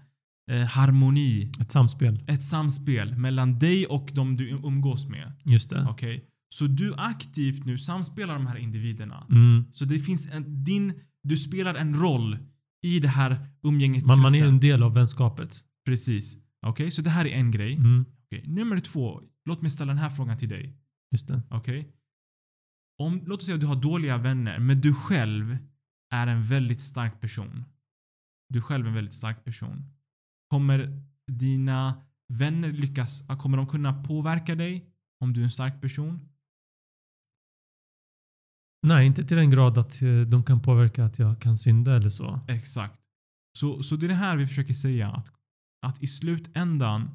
eh, 0.52 0.66
harmoni. 0.66 1.52
Ett 1.60 1.72
samspel. 1.72 2.24
Ett 2.28 2.44
samspel 2.44 3.16
mellan 3.16 3.60
dig 3.60 3.86
och 3.86 4.10
de 4.14 4.38
du 4.38 4.50
umgås 4.50 5.08
med. 5.08 5.34
Just 5.44 5.70
det. 5.70 5.88
Okej? 5.90 6.26
Så 6.60 6.68
du 6.68 6.94
aktivt 6.98 7.66
nu 7.66 7.78
samspelar 7.78 8.34
de 8.34 8.48
här 8.48 8.58
individerna. 8.58 9.28
Mm. 9.30 9.66
Så 9.72 9.86
det 9.86 10.00
finns 10.00 10.28
en, 10.28 10.64
din, 10.64 10.94
du 11.24 11.38
spelar 11.38 11.76
en 11.76 11.96
roll 11.96 12.38
i 12.82 13.00
det 13.00 13.08
här 13.08 13.48
umgänget. 13.64 14.08
Man, 14.08 14.20
man 14.22 14.36
är 14.36 14.48
en 14.48 14.60
del 14.60 14.84
av 14.84 14.94
vänskapet. 14.94 15.64
Precis. 15.86 16.38
Okej, 16.66 16.92
så 16.92 17.02
det 17.02 17.10
här 17.10 17.26
är 17.26 17.36
en 17.36 17.52
grej. 17.52 17.74
Mm. 17.76 18.06
Okej, 18.26 18.44
Nummer 18.48 18.80
två. 18.80 19.22
Låt 19.46 19.62
mig 19.62 19.72
ställa 19.72 19.94
den 19.94 19.98
här 19.98 20.10
frågan 20.10 20.38
till 20.38 20.50
dig. 20.50 20.76
Just 21.12 21.28
det. 21.28 21.42
Okej? 21.50 21.88
Om, 22.98 23.22
låt 23.26 23.40
oss 23.40 23.46
säga 23.46 23.56
att 23.56 23.62
du 23.62 23.68
har 23.68 23.82
dåliga 23.82 24.18
vänner, 24.18 24.60
men 24.60 24.82
du 24.82 24.94
själv 24.94 25.58
är 26.14 26.28
en 26.28 26.44
väldigt 26.44 26.82
stark 26.82 27.22
person. 27.22 27.66
Du 28.50 28.62
själv 28.62 28.86
är 28.86 28.90
en 28.90 28.96
väldigt 28.96 29.14
stark 29.14 29.44
person. 29.44 29.86
Kommer 30.50 31.04
dina 31.32 32.02
vänner 32.28 32.72
lyckas, 32.72 33.24
kommer 33.40 33.58
de 33.58 33.68
kunna 33.68 34.04
påverka 34.04 34.56
dig 34.56 34.86
om 35.20 35.34
du 35.34 35.40
är 35.40 35.46
en 35.46 35.52
stark 35.52 35.82
person? 35.82 36.29
Nej, 38.88 39.08
inte 39.08 39.24
till 39.26 39.38
den 39.38 39.50
grad 39.50 39.78
att 39.78 40.02
eh, 40.02 40.22
de 40.22 40.44
kan 40.44 40.60
påverka 40.62 41.06
att 41.06 41.20
jag 41.20 41.42
kan 41.42 41.58
synda 41.58 41.96
eller 41.96 42.10
så. 42.10 42.40
Exakt. 42.48 43.00
Så, 43.58 43.84
så 43.84 43.96
det 43.96 44.06
är 44.06 44.08
det 44.08 44.14
här 44.16 44.36
vi 44.38 44.48
försöker 44.48 44.74
säga. 44.74 45.10
Att, 45.10 45.28
att 45.86 46.04
i 46.04 46.08
slutändan, 46.08 47.10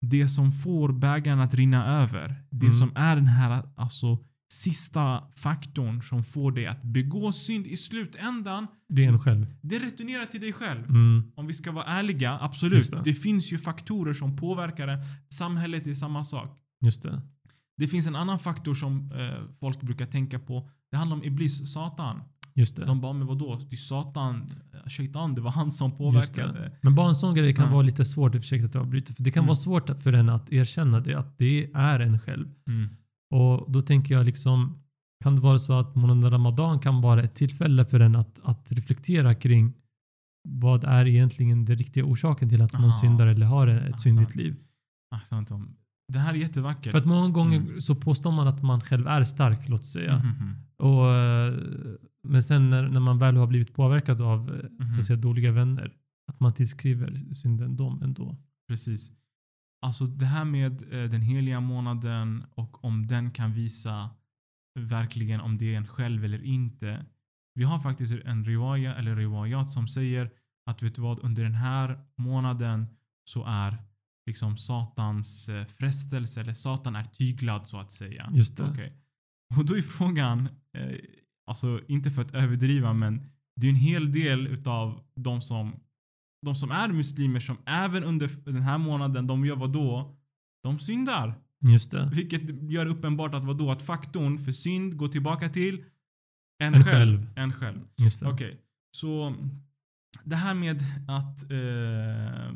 det 0.00 0.28
som 0.28 0.52
får 0.52 0.92
bägaren 0.92 1.40
att 1.40 1.54
rinna 1.54 1.86
över, 2.02 2.44
det 2.50 2.66
Mm. 2.66 2.74
som 2.74 2.92
är 2.94 3.16
den 3.16 3.26
här 3.26 3.62
alltså, 3.76 4.18
sista 4.52 5.22
faktorn 5.36 6.02
som 6.02 6.24
får 6.24 6.52
dig 6.52 6.66
att 6.66 6.82
begå 6.82 7.32
synd 7.32 7.66
i 7.66 7.76
slutändan, 7.76 8.66
Det 8.88 9.04
är 9.04 9.08
en 9.08 9.18
själv. 9.20 9.46
det 9.62 9.78
returnerar 9.78 10.24
till 10.26 10.40
dig 10.40 10.52
själv. 10.52 10.84
Mm. 10.84 11.32
Om 11.36 11.46
vi 11.46 11.54
ska 11.54 11.72
vara 11.72 11.84
ärliga, 11.84 12.38
absolut. 12.40 12.90
Det. 12.90 13.00
det. 13.04 13.14
finns 13.14 13.52
ju 13.52 13.58
faktorer 13.58 14.14
som 14.14 14.36
påverkar 14.36 14.86
det. 14.86 15.04
Samhället 15.30 15.86
är 15.86 15.94
samma 15.94 16.24
sak. 16.24 16.58
Just 16.84 17.02
det. 17.02 17.22
Det 17.78 17.88
finns 17.88 18.06
en 18.06 18.16
annan 18.16 18.38
faktor 18.38 18.74
som 18.74 19.12
eh, 19.12 19.54
folk 19.60 19.80
brukar 19.80 20.06
tänka 20.06 20.38
på. 20.38 20.68
Det 20.90 20.96
handlar 20.96 21.16
om 21.16 21.24
Iblis, 21.24 21.72
Satan. 21.72 22.20
Just 22.54 22.76
det. 22.76 22.84
De 22.84 23.00
bara, 23.00 23.12
men 23.12 23.26
vadå? 23.26 23.60
Det 23.70 23.76
är 23.76 23.78
Satan, 23.78 24.50
eh, 24.74 24.88
Shaitan, 24.88 25.34
det 25.34 25.40
var 25.40 25.50
han 25.50 25.70
som 25.70 25.92
påverkade. 25.96 26.72
Men 26.82 26.94
bara 26.94 27.08
en 27.08 27.14
sån 27.14 27.34
grej 27.34 27.54
kan 27.54 27.64
Ja. 27.64 27.70
vara 27.72 27.82
lite 27.82 28.04
svårt, 28.04 28.34
ursäkta 28.34 28.66
att 28.66 28.74
jag 28.74 28.82
avbryter. 28.84 29.14
För 29.14 29.22
det 29.22 29.30
kan 29.30 29.40
Mm. 29.40 29.46
vara 29.46 29.56
svårt 29.56 29.90
för 30.02 30.12
en 30.12 30.28
att 30.28 30.52
erkänna 30.52 31.00
det, 31.00 31.14
att 31.14 31.38
det 31.38 31.70
är 31.74 32.00
en 32.00 32.18
själv. 32.18 32.48
Mm. 32.68 32.88
Och 33.34 33.72
då 33.72 33.82
tänker 33.82 34.14
jag 34.14 34.26
liksom, 34.26 34.78
kan 35.24 35.36
det 35.36 35.42
vara 35.42 35.58
så 35.58 35.72
att 35.72 35.94
månaden 35.94 36.30
Ramadan 36.30 36.78
kan 36.80 37.00
vara 37.00 37.22
ett 37.22 37.34
tillfälle 37.34 37.84
för 37.84 38.00
en 38.00 38.16
att, 38.16 38.40
att 38.42 38.72
reflektera 38.72 39.34
kring 39.34 39.72
vad 40.48 40.84
är 40.84 41.06
egentligen 41.08 41.64
den 41.64 41.76
riktiga 41.76 42.04
orsaken 42.04 42.48
till 42.48 42.62
att 42.62 42.72
man 42.72 42.84
Aha. 42.84 42.92
syndar 42.92 43.26
eller 43.26 43.46
har 43.46 43.66
ett 43.66 43.82
Alltså. 43.92 43.98
syndigt 44.08 44.34
liv. 44.36 44.56
Ahsant 45.14 45.50
om. 45.50 45.74
Det 46.12 46.18
här 46.18 46.34
är 46.34 46.38
jättevackert. 46.38 46.92
För 46.92 46.98
att 46.98 47.04
många 47.06 47.28
gånger 47.28 47.56
Mm. 47.60 47.80
så 47.80 47.94
påstår 47.94 48.32
man 48.32 48.48
att 48.48 48.62
man 48.62 48.80
själv 48.80 49.06
är 49.06 49.24
stark, 49.24 49.68
låt 49.68 49.84
säga. 49.84 50.16
Mhm. 50.18 50.54
Och, 50.76 51.06
eh, 51.14 51.54
men 52.28 52.42
sen 52.42 52.70
när, 52.70 52.88
när 52.88 53.00
man 53.00 53.18
väl 53.18 53.36
har 53.36 53.46
blivit 53.46 53.74
påverkad 53.74 54.20
av 54.20 54.50
eh, 54.80 54.90
så 54.92 55.00
att 55.00 55.06
säga, 55.06 55.16
dåliga 55.16 55.52
vänner, 55.52 55.92
att 56.32 56.40
man 56.40 56.52
tillskriver 56.54 57.34
synden 57.34 57.76
dem 57.76 58.02
ändå. 58.02 58.36
Precis. 58.68 59.12
Alltså 59.86 60.06
det 60.06 60.26
här 60.26 60.44
med 60.44 60.72
eh, 60.92 61.10
den 61.10 61.22
heliga 61.22 61.60
månaden 61.60 62.44
och 62.54 62.84
om 62.84 63.06
den 63.06 63.30
kan 63.30 63.52
visa 63.52 64.10
verkligen 64.80 65.40
om 65.40 65.58
det 65.58 65.74
är 65.74 65.78
en 65.78 65.86
själv 65.86 66.24
eller 66.24 66.42
inte. 66.44 67.06
Vi 67.54 67.64
har 67.64 67.78
faktiskt 67.78 68.12
en 68.24 68.44
riwaya 68.44 68.94
eller 68.94 69.16
riwayat 69.16 69.70
som 69.70 69.88
säger 69.88 70.30
att 70.66 70.82
vet 70.82 70.94
du 70.94 71.02
vad, 71.02 71.18
under 71.24 71.42
den 71.42 71.54
här 71.54 71.98
månaden 72.16 72.86
så 73.24 73.44
är 73.44 73.76
liksom 74.28 74.56
Satans 74.56 75.48
eh, 75.48 75.66
frestelse 75.66 76.40
eller 76.40 76.52
Satan 76.52 76.96
är 76.96 77.04
tyglad 77.04 77.68
så 77.68 77.78
att 77.80 77.92
säga. 77.92 78.30
Just 78.34 78.56
det. 78.56 78.62
Okej. 78.70 78.92
Och 79.56 79.64
då 79.64 79.76
är 79.76 79.82
frågan, 79.82 80.48
eh, 80.76 80.96
alltså 81.46 81.80
inte 81.88 82.10
för 82.10 82.22
att 82.22 82.34
överdriva 82.34 82.92
men 82.92 83.30
det 83.56 83.66
är 83.66 83.70
en 83.70 83.76
hel 83.76 84.12
del 84.12 84.46
utav 84.46 85.00
de 85.16 85.40
som, 85.42 85.72
de 86.46 86.54
som 86.54 86.70
är 86.70 86.88
muslimer 86.88 87.40
som 87.40 87.56
även 87.66 88.04
under 88.04 88.30
den 88.44 88.62
här 88.62 88.78
månaden, 88.78 89.26
de 89.26 89.44
gör 89.46 89.56
vad 89.56 89.72
då? 89.72 90.16
De 90.62 90.78
syndar. 90.78 91.34
Just 91.64 91.90
det. 91.90 92.10
Vilket 92.12 92.70
gör 92.70 92.86
uppenbart 92.86 93.34
att 93.34 93.44
vad 93.44 93.58
då? 93.58 93.70
Att 93.70 93.82
faktorn 93.82 94.38
för 94.38 94.52
synd 94.52 94.96
går 94.96 95.08
tillbaka 95.08 95.48
till 95.48 95.84
en, 96.62 96.74
En 96.74 96.84
själv. 96.84 97.18
själv. 97.18 97.30
En 97.36 97.52
själv. 97.52 97.80
Just 97.96 98.20
det. 98.20 98.28
Okej, 98.28 98.60
så 98.96 99.34
det 100.24 100.36
här 100.36 100.54
med 100.54 100.76
att, 101.08 101.42
eh, 101.50 102.52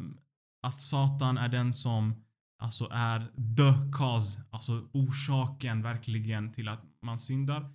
att 0.63 0.81
Satan 0.81 1.39
är 1.39 1.49
den 1.49 1.75
som 1.75 2.15
alltså 2.59 2.89
är 2.91 3.21
the 3.57 3.93
cause, 3.93 4.43
alltså 4.51 4.89
orsaken 4.93 5.83
verkligen 5.83 6.53
till 6.53 6.69
att 6.69 6.85
man 7.03 7.19
syndar. 7.19 7.71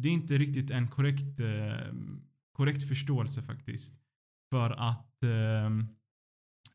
Det 0.00 0.08
är 0.08 0.12
inte 0.12 0.38
riktigt 0.38 0.70
en 0.70 0.88
korrekt, 0.88 1.40
eh, 1.40 1.92
korrekt 2.52 2.88
förståelse 2.88 3.42
faktiskt. 3.42 3.94
För 4.50 4.70
att 4.70 5.22
eh, 5.22 5.70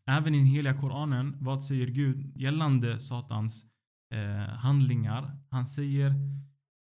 även 0.08 0.36
i 0.36 0.38
den 0.38 0.48
heliga 0.48 0.74
koranen, 0.74 1.36
vad 1.40 1.64
säger 1.64 1.88
Gud 1.88 2.38
gällande 2.38 3.00
Satans 3.00 3.66
eh, 4.14 4.56
handlingar? 4.56 5.40
Han 5.50 5.68
säger, 5.68 6.10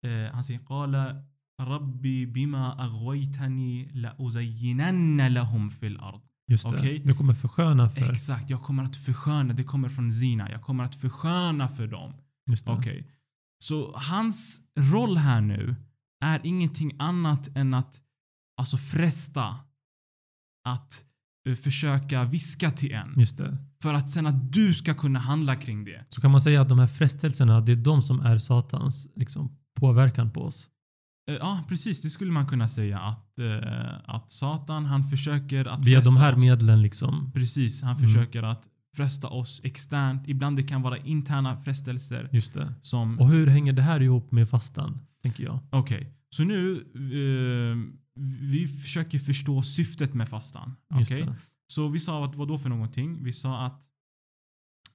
eh, 0.05 0.33
han 0.33 0.43
säger 0.43 0.59
Qala 0.59 1.23
Rabbi 1.61 2.25
bima 2.27 2.91
la 3.93 5.29
lahum 5.29 5.71
fil 5.71 5.97
ard. 5.97 6.21
Just 6.47 6.69
det. 6.69 6.77
Okej. 6.77 7.01
Du 7.05 7.13
kommer 7.13 7.33
försköna 7.33 7.89
för... 7.89 8.11
Exakt, 8.11 8.49
jag 8.49 8.63
kommer 8.63 8.83
att 8.83 8.97
försköna, 8.97 9.53
det 9.53 9.63
kommer 9.63 9.89
från 9.89 10.13
Zina, 10.13 10.51
jag 10.51 10.61
kommer 10.61 10.83
att 10.83 10.95
försköna 10.95 11.67
för 11.67 11.87
dem. 11.87 12.13
Just 12.49 12.65
det. 12.65 12.71
Okej. 12.71 13.07
Så 13.59 13.97
hans 13.97 14.61
roll 14.93 15.17
här 15.17 15.41
nu 15.41 15.75
är 16.25 16.41
ingenting 16.43 16.95
annat 16.99 17.57
än 17.57 17.73
att 17.73 18.01
alltså 18.57 18.77
fresta. 18.77 19.55
Att 20.67 21.05
eh, 21.49 21.55
försöka 21.55 22.23
viska 22.23 22.71
till 22.71 22.91
en. 22.91 23.13
Just 23.17 23.37
det. 23.37 23.57
För 23.81 23.93
att 23.93 24.09
sen 24.09 24.27
att 24.27 24.53
du 24.53 24.73
ska 24.73 24.93
kunna 24.93 25.19
handla 25.19 25.55
kring 25.55 25.85
det. 25.85 26.05
Så 26.09 26.21
kan 26.21 26.31
man 26.31 26.41
säga 26.41 26.61
att 26.61 26.69
de 26.69 26.79
här 26.79 26.87
frestelserna, 26.87 27.61
det 27.61 27.71
är 27.71 27.75
de 27.75 28.01
som 28.01 28.19
är 28.19 28.37
Satans 28.37 29.07
liksom, 29.15 29.57
påverkan 29.79 30.31
på 30.31 30.41
oss. 30.41 30.69
Eh, 31.29 31.35
Ja, 31.35 31.63
precis. 31.69 32.01
Det 32.01 32.09
skulle 32.09 32.31
man 32.31 32.47
kunna 32.47 32.67
säga. 32.67 32.99
Att, 32.99 33.39
eh, 33.39 33.99
att 34.05 34.31
Satan, 34.31 34.85
han 34.85 35.03
försöker 35.03 35.65
att 35.65 35.85
Via 35.85 36.01
de 36.01 36.15
här 36.17 36.33
oss. 36.35 36.41
medlen 36.41 36.81
liksom. 36.81 37.31
Precis, 37.33 37.81
han 37.81 37.95
Mm. 37.97 38.07
försöker 38.07 38.43
att 38.43 38.67
fresta 38.95 39.27
oss 39.29 39.61
externt. 39.63 40.27
Ibland 40.27 40.57
det 40.57 40.63
kan 40.63 40.81
vara 40.81 40.97
interna 40.97 41.57
frestelser. 41.61 42.29
Just 42.31 42.53
det. 42.53 42.73
Som 42.81 43.19
Och 43.19 43.29
hur 43.29 43.47
hänger 43.47 43.73
det 43.73 43.81
här 43.81 44.01
ihop 44.01 44.31
med 44.31 44.49
fastan? 44.49 44.99
Tänker 45.23 45.43
jag. 45.43 45.59
Okej, 45.71 46.13
så 46.29 46.43
nu 46.43 46.75
eh, 46.75 47.77
vi 48.51 48.67
försöker 48.67 49.19
förstå 49.19 49.61
syftet 49.61 50.13
med 50.13 50.29
fastan. 50.29 50.75
Det. 51.09 51.35
Så 51.67 51.87
vi 51.87 51.99
sa 51.99 52.25
att 52.25 52.35
vad 52.35 52.47
då 52.47 52.57
för 52.57 52.69
någonting? 52.69 53.23
Vi 53.23 53.33
sa 53.33 53.65
att 53.65 53.81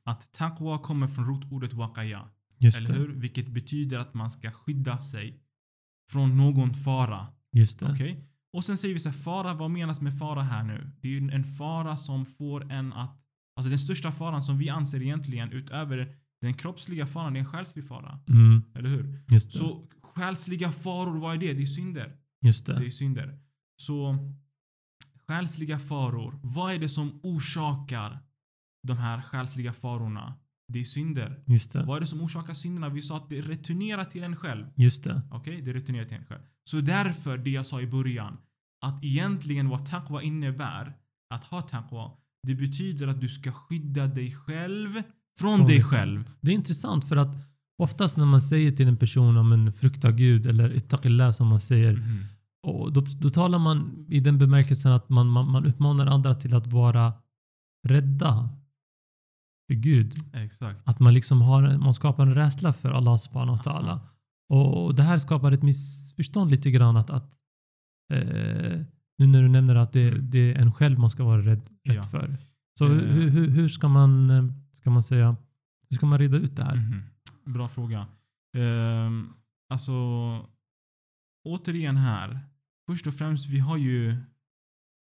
att 0.05 0.33
taqwa 0.33 0.79
kommer 0.79 1.07
från 1.09 1.25
rotordet 1.27 1.73
waqaya. 1.73 2.29
Just 2.59 2.79
Eller 2.79 2.89
det. 2.89 2.95
hur? 2.99 3.09
Vilket 3.09 3.49
betyder 3.49 3.99
att 3.99 4.15
man 4.15 4.31
ska 4.31 4.51
skydda 4.51 4.99
sig 4.99 5.41
från 6.12 6.37
någon 6.37 6.75
fara. 6.75 7.26
Just 7.52 7.79
det. 7.79 7.93
Okej? 7.93 8.25
Och 8.52 8.64
sen 8.64 8.76
säger 8.76 8.95
vi 8.95 9.00
så 9.00 9.09
här, 9.09 9.17
fara, 9.17 9.55
vad 9.55 9.71
menas 9.71 10.00
med 10.00 10.19
fara 10.19 10.43
här 10.43 10.62
nu? 10.62 10.90
Det 11.00 11.09
är 11.09 11.12
ju 11.21 11.31
en 11.31 11.45
fara 11.45 11.97
som 11.97 12.26
får 12.26 12.73
en 12.73 12.93
att... 12.93 13.17
Alltså 13.57 13.71
den 13.71 13.79
största 13.79 14.12
faran 14.12 14.43
som 14.43 14.59
vi 14.59 14.69
anser 14.69 15.02
egentligen 15.02 15.52
utöver 15.52 16.17
den 16.40 16.55
kroppsliga 16.55 17.07
faran, 17.07 17.33
det 17.33 17.38
är 17.38 17.40
en 17.40 17.47
själslig 17.47 17.88
fara. 17.88 18.21
Mm, 18.29 18.62
Eller 18.75 18.88
hur? 18.88 19.23
just 19.29 19.52
det. 19.52 19.59
Så 19.59 19.85
själsliga 20.02 20.73
faror, 20.73 21.19
vad 21.21 21.35
är 21.35 21.38
det? 21.38 21.52
Det 21.55 21.62
är 21.62 21.67
synder. 21.67 22.17
just 22.43 22.67
Det 22.67 22.79
det. 22.79 22.87
är 22.87 22.90
synder. 22.90 23.38
Så 23.76 24.17
själsliga 25.29 25.79
faror, 25.79 26.40
vad 26.43 26.73
är 26.73 26.79
det 26.79 26.88
som 26.88 27.21
orsakar 27.23 28.19
de 28.87 28.99
här 28.99 29.23
själsliga 29.23 29.73
farorna? 29.73 30.35
Det 30.73 30.81
är 30.81 30.85
synder. 30.85 31.43
Just 31.47 31.73
det. 31.73 31.83
Vad 31.83 31.97
är 31.97 32.00
det 32.00 32.07
som 32.07 32.21
orsakar 32.21 32.55
synderna? 32.55 32.89
Vi 32.89 33.03
sa 33.03 33.17
att 33.17 33.31
det 33.31 33.41
returnerar 33.41 34.05
till 34.05 34.23
en 34.23 34.37
själv. 34.37 34.67
Just 34.77 35.05
det. 35.05 35.23
Okej? 35.31 35.62
Det 35.62 35.73
returnerar 35.73 36.05
till 36.05 36.17
en 36.17 36.25
själv. 36.25 36.41
Så 36.65 36.81
därför, 36.81 37.39
det 37.39 37.50
jag 37.50 37.67
sa 37.67 37.81
i 37.81 37.87
början, 37.87 38.37
att 38.87 39.05
egentligen 39.05 39.69
vad 39.69 39.87
taqwa 39.87 40.23
innebär, 40.23 40.93
att 41.35 41.45
ha 41.45 41.62
taqwa, 41.62 42.12
det 42.47 42.55
betyder 42.55 43.09
att 43.09 43.21
du 43.21 43.29
ska 43.29 43.53
skydda 43.53 44.07
dig 44.07 44.33
själv 44.33 44.93
från, 45.39 45.59
Från 45.59 45.67
dig 45.67 45.83
själv. 45.83 46.31
Det 46.41 46.50
är 46.50 46.55
intressant 46.55 47.09
för 47.09 47.17
att 47.17 47.37
oftast 47.79 48.17
när 48.17 48.27
man 48.27 48.43
säger 48.43 48.73
till 48.73 48.89
en 48.89 48.97
person 48.97 49.37
om 49.37 49.53
en 49.53 49.73
frukta 49.73 50.11
Gud 50.11 50.47
eller 50.47 50.77
ittaqillah 50.77 51.33
som 51.33 51.47
man 51.47 51.61
säger. 51.61 51.93
Mhm. 51.93 52.25
Och 52.62 52.93
då, 52.93 53.00
då 53.00 53.31
talar 53.31 53.59
man 53.59 54.07
i 54.09 54.21
den 54.21 54.39
bemärkelsen 54.39 54.93
att 54.93 55.09
man, 55.09 55.27
man, 55.27 55.50
man 55.50 55.67
uppmanar 55.67 56.07
andra 56.07 56.35
till 56.35 56.55
att 56.55 56.67
vara 56.67 57.12
rädda 57.89 58.49
för 59.71 59.75
Gud. 59.75 60.15
Exakt. 60.33 60.89
Att 60.89 61.00
man 61.00 61.15
liksom 61.15 61.43
har, 61.43 61.79
man 61.79 61.95
skapar 61.95 62.27
en 62.27 62.35
rädsla 62.35 62.73
för 62.73 62.91
Allah 62.91 63.17
subhanahu 63.17 63.57
wa 63.57 63.62
ta'ala. 63.62 63.91
Alltså. 63.91 64.07
Och, 64.49 64.95
det 64.95 65.03
här 65.03 65.19
skapar 65.19 65.53
ett 65.53 65.62
missförstånd 65.62 66.50
lite 66.50 66.71
grann 66.71 66.97
att, 66.97 67.11
att 67.11 67.35
eh, 68.12 68.81
nu 69.19 69.27
när 69.27 69.43
du 69.43 69.49
nämner 69.49 69.75
att 69.75 69.93
det, 69.93 70.09
Mm. 70.09 70.31
det 70.31 70.39
är 70.39 70.59
en 70.59 70.73
själv 70.73 70.99
man 70.99 71.11
ska 71.11 71.25
vara 71.25 71.43
rädd, 71.43 71.71
rädd 71.85 71.97
Ja. 71.97 72.03
för. 72.03 72.37
Så 72.79 72.85
Eh. 72.87 72.91
hur, 72.93 73.31
hur, 73.31 73.49
hur 73.49 73.69
ska 73.69 73.89
man, 73.89 74.31
eh, 74.31 74.45
ska 74.73 74.91
man 74.91 75.03
säga, 75.03 75.37
hur 75.91 75.97
ska 75.97 76.07
man 76.07 76.19
reda 76.19 76.37
ut 76.37 76.57
det 76.57 76.65
här? 76.65 76.77
Mhm. 76.77 77.03
Bra 77.45 77.69
fråga. 77.69 78.07
Um, 78.57 79.33
alltså, 79.69 79.93
återigen 81.49 81.97
här. 81.97 82.41
Först 82.87 83.07
och 83.07 83.15
främst, 83.15 83.49
vi 83.50 83.59
har 83.59 83.77
ju... 83.77 84.17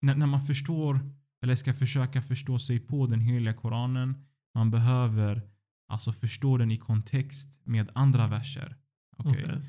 När, 0.01 0.15
när 0.15 0.25
man 0.25 0.41
förstår, 0.41 0.99
eller 1.43 1.55
ska 1.55 1.73
försöka 1.73 2.21
förstå 2.21 2.59
sig 2.59 2.79
på 2.79 3.07
den 3.07 3.21
heliga 3.21 3.53
Koranen, 3.53 4.15
man 4.55 4.71
behöver 4.71 5.41
alltså 5.87 6.13
förstå 6.13 6.57
den 6.57 6.71
i 6.71 6.77
kontext 6.77 7.61
med 7.63 7.89
andra 7.95 8.27
verser. 8.27 8.77
Okej. 9.17 9.61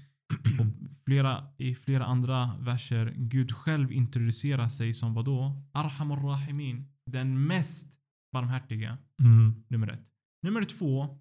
Och 0.60 0.66
flera, 1.04 1.48
I 1.58 1.74
flera 1.74 2.04
andra 2.04 2.56
verser, 2.60 3.14
Gud 3.16 3.52
själv 3.52 3.92
introducerar 3.92 4.68
sig 4.68 4.94
som 4.94 5.14
vadå? 5.14 5.62
Arhamur 5.72 6.16
Rahimin. 6.16 6.88
Den 7.10 7.46
mest 7.46 7.92
barmhärtiga. 8.32 8.98
Mm. 9.20 9.64
Nummer 9.68 9.88
ett. 9.88 10.10
Nummer 10.42 10.64
två. 10.64 11.18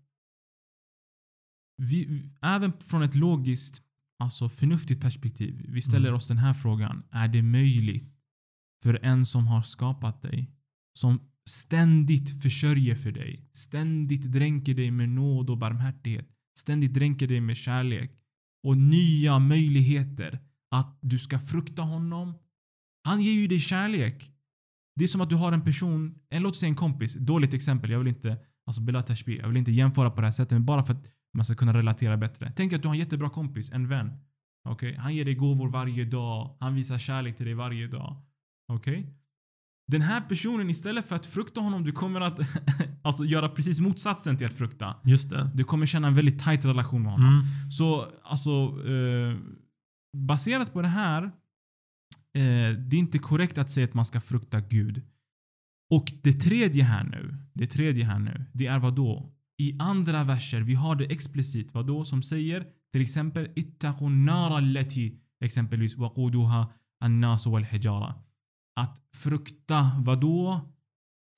Vi, 1.77 2.05
vi- 2.05 2.29
även 2.41 2.73
från 2.81 3.03
ett 3.03 3.15
logiskt, 3.15 3.83
alltså 4.19 4.49
förnuftigt 4.49 5.01
perspektiv. 5.01 5.65
Vi 5.69 5.81
ställer 5.81 6.07
Mm. 6.07 6.17
oss 6.17 6.27
den 6.27 6.37
här 6.37 6.53
frågan. 6.53 7.03
Är 7.11 7.27
det 7.27 7.41
möjligt 7.41 8.15
för 8.83 8.99
en 9.05 9.25
som 9.25 9.47
har 9.47 9.61
skapat 9.63 10.21
dig, 10.21 10.51
som 10.99 11.30
ständigt 11.49 12.41
försörjer 12.41 12.95
för 12.95 13.11
dig, 13.11 13.49
ständigt 13.53 14.31
dränker 14.31 14.73
dig 14.73 14.91
med 14.91 15.09
nåd 15.09 15.49
och 15.49 15.57
barmhärtighet, 15.57 16.27
ständigt 16.57 16.93
dränker 16.93 17.27
dig 17.27 17.41
med 17.41 17.57
kärlek 17.57 18.11
och 18.63 18.77
nya 18.77 19.39
möjligheter 19.39 20.39
att 20.71 20.99
du 21.01 21.19
ska 21.19 21.39
frukta 21.39 21.81
honom. 21.81 22.33
Han 23.03 23.21
ger 23.21 23.31
ju 23.33 23.47
dig 23.47 23.59
kärlek. 23.59 24.31
Det 24.95 25.03
är 25.03 25.07
som 25.07 25.21
att 25.21 25.29
du 25.29 25.35
har 25.35 25.51
en 25.51 25.61
person, 25.61 26.15
en, 26.29 26.43
låt 26.43 26.51
oss 26.51 26.59
säga 26.59 26.69
en 26.69 26.75
kompis, 26.75 27.13
dåligt 27.13 27.53
exempel, 27.53 27.91
jag 27.91 27.99
vill 27.99 28.07
inte 28.07 28.37
alltså 28.65 28.81
jag 29.25 29.47
vill 29.47 29.57
inte 29.57 29.71
jämföra 29.71 30.09
på 30.09 30.21
det 30.21 30.27
här 30.27 30.31
sättet 30.31 30.51
men 30.51 30.65
bara 30.65 30.83
för 30.83 30.93
att 30.93 31.07
man 31.33 31.45
ska 31.45 31.55
kunna 31.55 31.73
relatera 31.73 32.17
bättre. 32.17 32.53
Tänk 32.55 32.73
att 32.73 32.81
du 32.81 32.87
har 32.87 32.95
en 32.95 32.99
jättebra 32.99 33.29
kompis, 33.29 33.71
en 33.71 33.87
vän. 33.87 34.11
Okej? 34.69 34.95
Han 34.95 35.15
ger 35.15 35.25
dig 35.25 35.35
gåvor 35.35 35.69
varje 35.69 36.05
dag, 36.05 36.57
han 36.59 36.75
visar 36.75 36.97
kärlek 36.97 37.37
till 37.37 37.45
dig 37.45 37.55
varje 37.55 37.87
dag. 37.87 38.21
Okej? 38.67 39.20
Den 39.91 40.01
här 40.01 40.21
personen, 40.21 40.69
istället 40.69 41.07
för 41.07 41.15
att 41.15 41.25
frukta 41.25 41.61
honom, 41.61 41.83
du 41.83 41.91
kommer 41.91 42.21
att 42.21 42.39
alltså, 43.01 43.25
göra 43.25 43.49
precis 43.49 43.79
motsatsen 43.79 44.37
till 44.37 44.45
att 44.45 44.53
frukta. 44.53 44.95
Just 45.03 45.29
det. 45.29 45.51
Du 45.53 45.63
kommer 45.63 45.85
känna 45.85 46.07
en 46.07 46.15
väldigt 46.15 46.39
tight 46.39 46.65
relation 46.65 47.03
med 47.03 47.11
honom. 47.11 47.33
Mm. 47.33 47.71
Så 47.71 48.07
alltså, 48.23 48.49
eh, 48.91 49.37
baserat 50.17 50.73
på 50.73 50.81
det 50.81 50.87
här, 50.87 51.23
eh, 51.23 51.31
det 52.89 52.95
är 52.95 52.99
inte 52.99 53.19
korrekt 53.19 53.57
att 53.57 53.71
säga 53.71 53.87
att 53.87 53.93
man 53.93 54.05
ska 54.05 54.21
frukta 54.21 54.59
Gud. 54.59 55.01
Och 55.91 56.13
det 56.23 56.33
tredje 56.33 56.83
här 56.83 57.03
nu, 57.03 57.37
det 57.53 57.67
tredje 57.67 58.05
här 58.05 58.19
nu, 58.19 58.45
det 58.53 58.67
är 58.67 58.79
vad 58.79 58.95
då? 58.95 59.33
I 59.61 59.77
andra 59.79 60.23
verser, 60.23 60.61
vi 60.61 60.73
har 60.73 60.95
det 60.95 61.05
explicit, 61.05 61.73
vad 61.73 61.87
då 61.87 62.03
som 62.03 62.23
säger 62.23 62.65
till 62.91 63.01
exempel 63.01 63.49
ittaqu 63.55 64.09
nara 64.09 64.57
allati 64.57 65.19
exempelvis 65.43 65.97
waquduha 65.97 66.67
annas 66.99 67.45
wal 67.45 67.63
hijara. 67.63 68.15
Att 68.81 69.01
frukta 69.15 69.91
vad 69.99 70.21
då? 70.21 70.71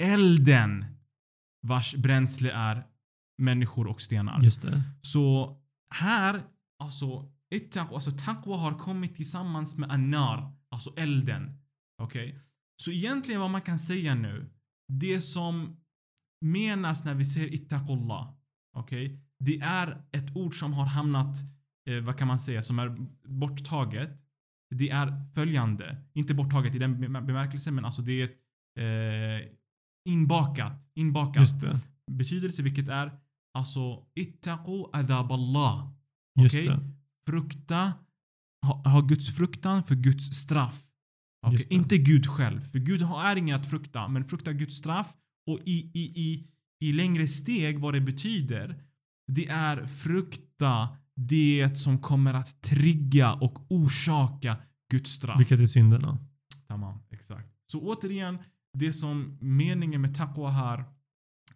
Elden 0.03 0.85
vars 1.67 1.95
bränsle 1.95 2.51
är 2.51 2.83
människor 3.37 3.87
och 3.87 4.01
stenar. 4.01 4.41
Just 4.41 4.61
det. 4.61 4.83
Så 5.01 5.57
här, 5.95 6.43
alltså, 6.79 7.31
alltså 7.77 8.11
taqwa 8.11 8.57
har 8.57 8.79
kommit 8.79 9.15
tillsammans 9.15 9.77
med 9.77 9.91
annar, 9.91 10.51
alltså 10.71 10.93
elden. 10.97 11.59
Okej? 12.01 12.27
Okay? 12.27 12.39
Så 12.75 12.91
egentligen 12.91 13.41
vad 13.41 13.49
man 13.49 13.61
kan 13.61 13.79
säga 13.79 14.15
nu, 14.15 14.49
det 14.87 15.21
som 15.21 15.77
menas 16.41 17.05
när 17.05 17.15
vi 17.15 17.25
säger 17.25 17.53
ittaqullah, 17.53 18.33
okej? 18.77 19.05
Okay? 19.05 19.19
Det 19.39 19.59
är 19.59 20.05
ett 20.11 20.35
ord 20.35 20.59
som 20.59 20.73
har 20.73 20.85
hamnat, 20.85 21.37
eh, 21.89 22.03
vad 22.03 22.17
kan 22.17 22.27
man 22.27 22.39
säga, 22.39 22.63
som 22.63 22.79
är 22.79 22.97
borttaget. 23.27 24.25
Det 24.73 24.89
är 24.89 25.25
följande, 25.33 25.97
inte 26.13 26.33
borttaget 26.33 26.75
i 26.75 26.79
den 26.79 26.99
bemärkelsen 26.99 27.75
men 27.75 27.85
alltså 27.85 28.01
det 28.01 28.21
är 28.21 28.29
eh, 28.79 29.41
inbakat, 30.09 30.91
inbakat. 30.95 31.47
Betydelse 32.11 32.63
vilket 32.63 32.87
är 32.87 33.11
alltså 33.53 34.05
ittaqu 34.15 34.85
adhaballah. 34.93 35.91
Okej? 36.39 36.69
Okay? 36.69 36.77
Frukta, 37.25 37.93
ha, 38.65 38.89
ha 38.89 39.01
Guds 39.01 39.35
fruktan 39.35 39.83
för 39.83 39.95
Guds 39.95 40.25
straff. 40.25 40.83
Okay? 41.47 41.65
Inte 41.69 41.97
Gud 41.97 42.27
själv, 42.27 42.65
för 42.65 42.79
Gud 42.79 43.01
är 43.01 43.35
inget 43.35 43.59
att 43.59 43.69
frukta, 43.69 44.07
men 44.07 44.25
frukta 44.25 44.53
Guds 44.53 44.75
straff 44.75 45.13
och 45.51 45.59
i, 45.65 45.91
i, 45.93 46.21
i, 46.21 46.47
i 46.79 46.93
längre 46.93 47.27
steg 47.27 47.79
vad 47.79 47.93
det 47.93 48.01
betyder, 48.01 48.83
det 49.31 49.47
är 49.47 49.85
frukta 49.85 50.97
det 51.15 51.77
som 51.77 52.01
kommer 52.01 52.33
att 52.33 52.61
trigga 52.61 53.33
och 53.33 53.71
orsaka 53.71 54.57
Guds 54.91 55.11
straff. 55.11 55.39
Vilket 55.39 55.59
är 55.59 55.65
synderna. 55.65 56.17
Tamam, 56.67 56.99
exakt. 57.09 57.49
Så 57.71 57.81
återigen, 57.81 58.37
det 58.73 58.93
som 58.93 59.37
meningen 59.41 60.01
med 60.01 60.15
taqwa 60.15 60.49
här, 60.49 60.85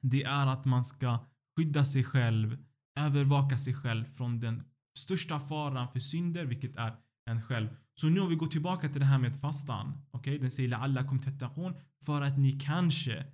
det 0.01 0.23
är 0.23 0.47
att 0.47 0.65
man 0.65 0.85
ska 0.85 1.25
skydda 1.57 1.85
sig 1.85 2.03
själv, 2.03 2.57
övervaka 2.99 3.57
sig 3.57 3.73
själv 3.73 4.05
från 4.05 4.39
den 4.39 4.63
största 4.97 5.39
faran 5.39 5.87
för 5.87 5.99
synder, 5.99 6.45
vilket 6.45 6.75
är 6.75 6.95
en 7.29 7.41
själv. 7.41 7.69
Så 7.95 8.09
nu 8.09 8.19
om 8.19 8.29
vi 8.29 8.35
går 8.35 8.47
tillbaka 8.47 8.89
till 8.89 8.99
det 8.99 9.05
här 9.05 9.19
med 9.19 9.39
fastan. 9.39 9.87
Okej, 10.11 10.19
okay? 10.19 10.37
den 10.37 10.51
säger 10.51 10.69
la'allakum 10.69 11.21
tattaqun 11.21 11.73
för 12.05 12.21
att 12.21 12.37
ni 12.37 12.51
kanske 12.51 13.25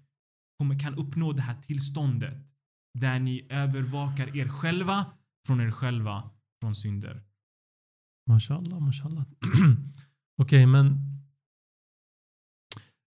kommer, 0.58 0.80
kan 0.80 0.96
uppnå 0.96 1.32
det 1.34 1.42
här 1.42 1.62
tillståndet 1.62 2.48
där 3.00 3.20
ni 3.20 3.48
övervakar 3.50 4.38
er 4.38 4.48
själva 4.48 5.06
från 5.48 5.62
er 5.62 5.72
själva 5.72 6.30
från 6.62 6.76
synder. 6.76 7.24
Mashallah, 8.30 8.80
mashallah. 8.80 9.24
Okej, 10.38 10.46
okay, 10.46 10.66
men 10.66 11.14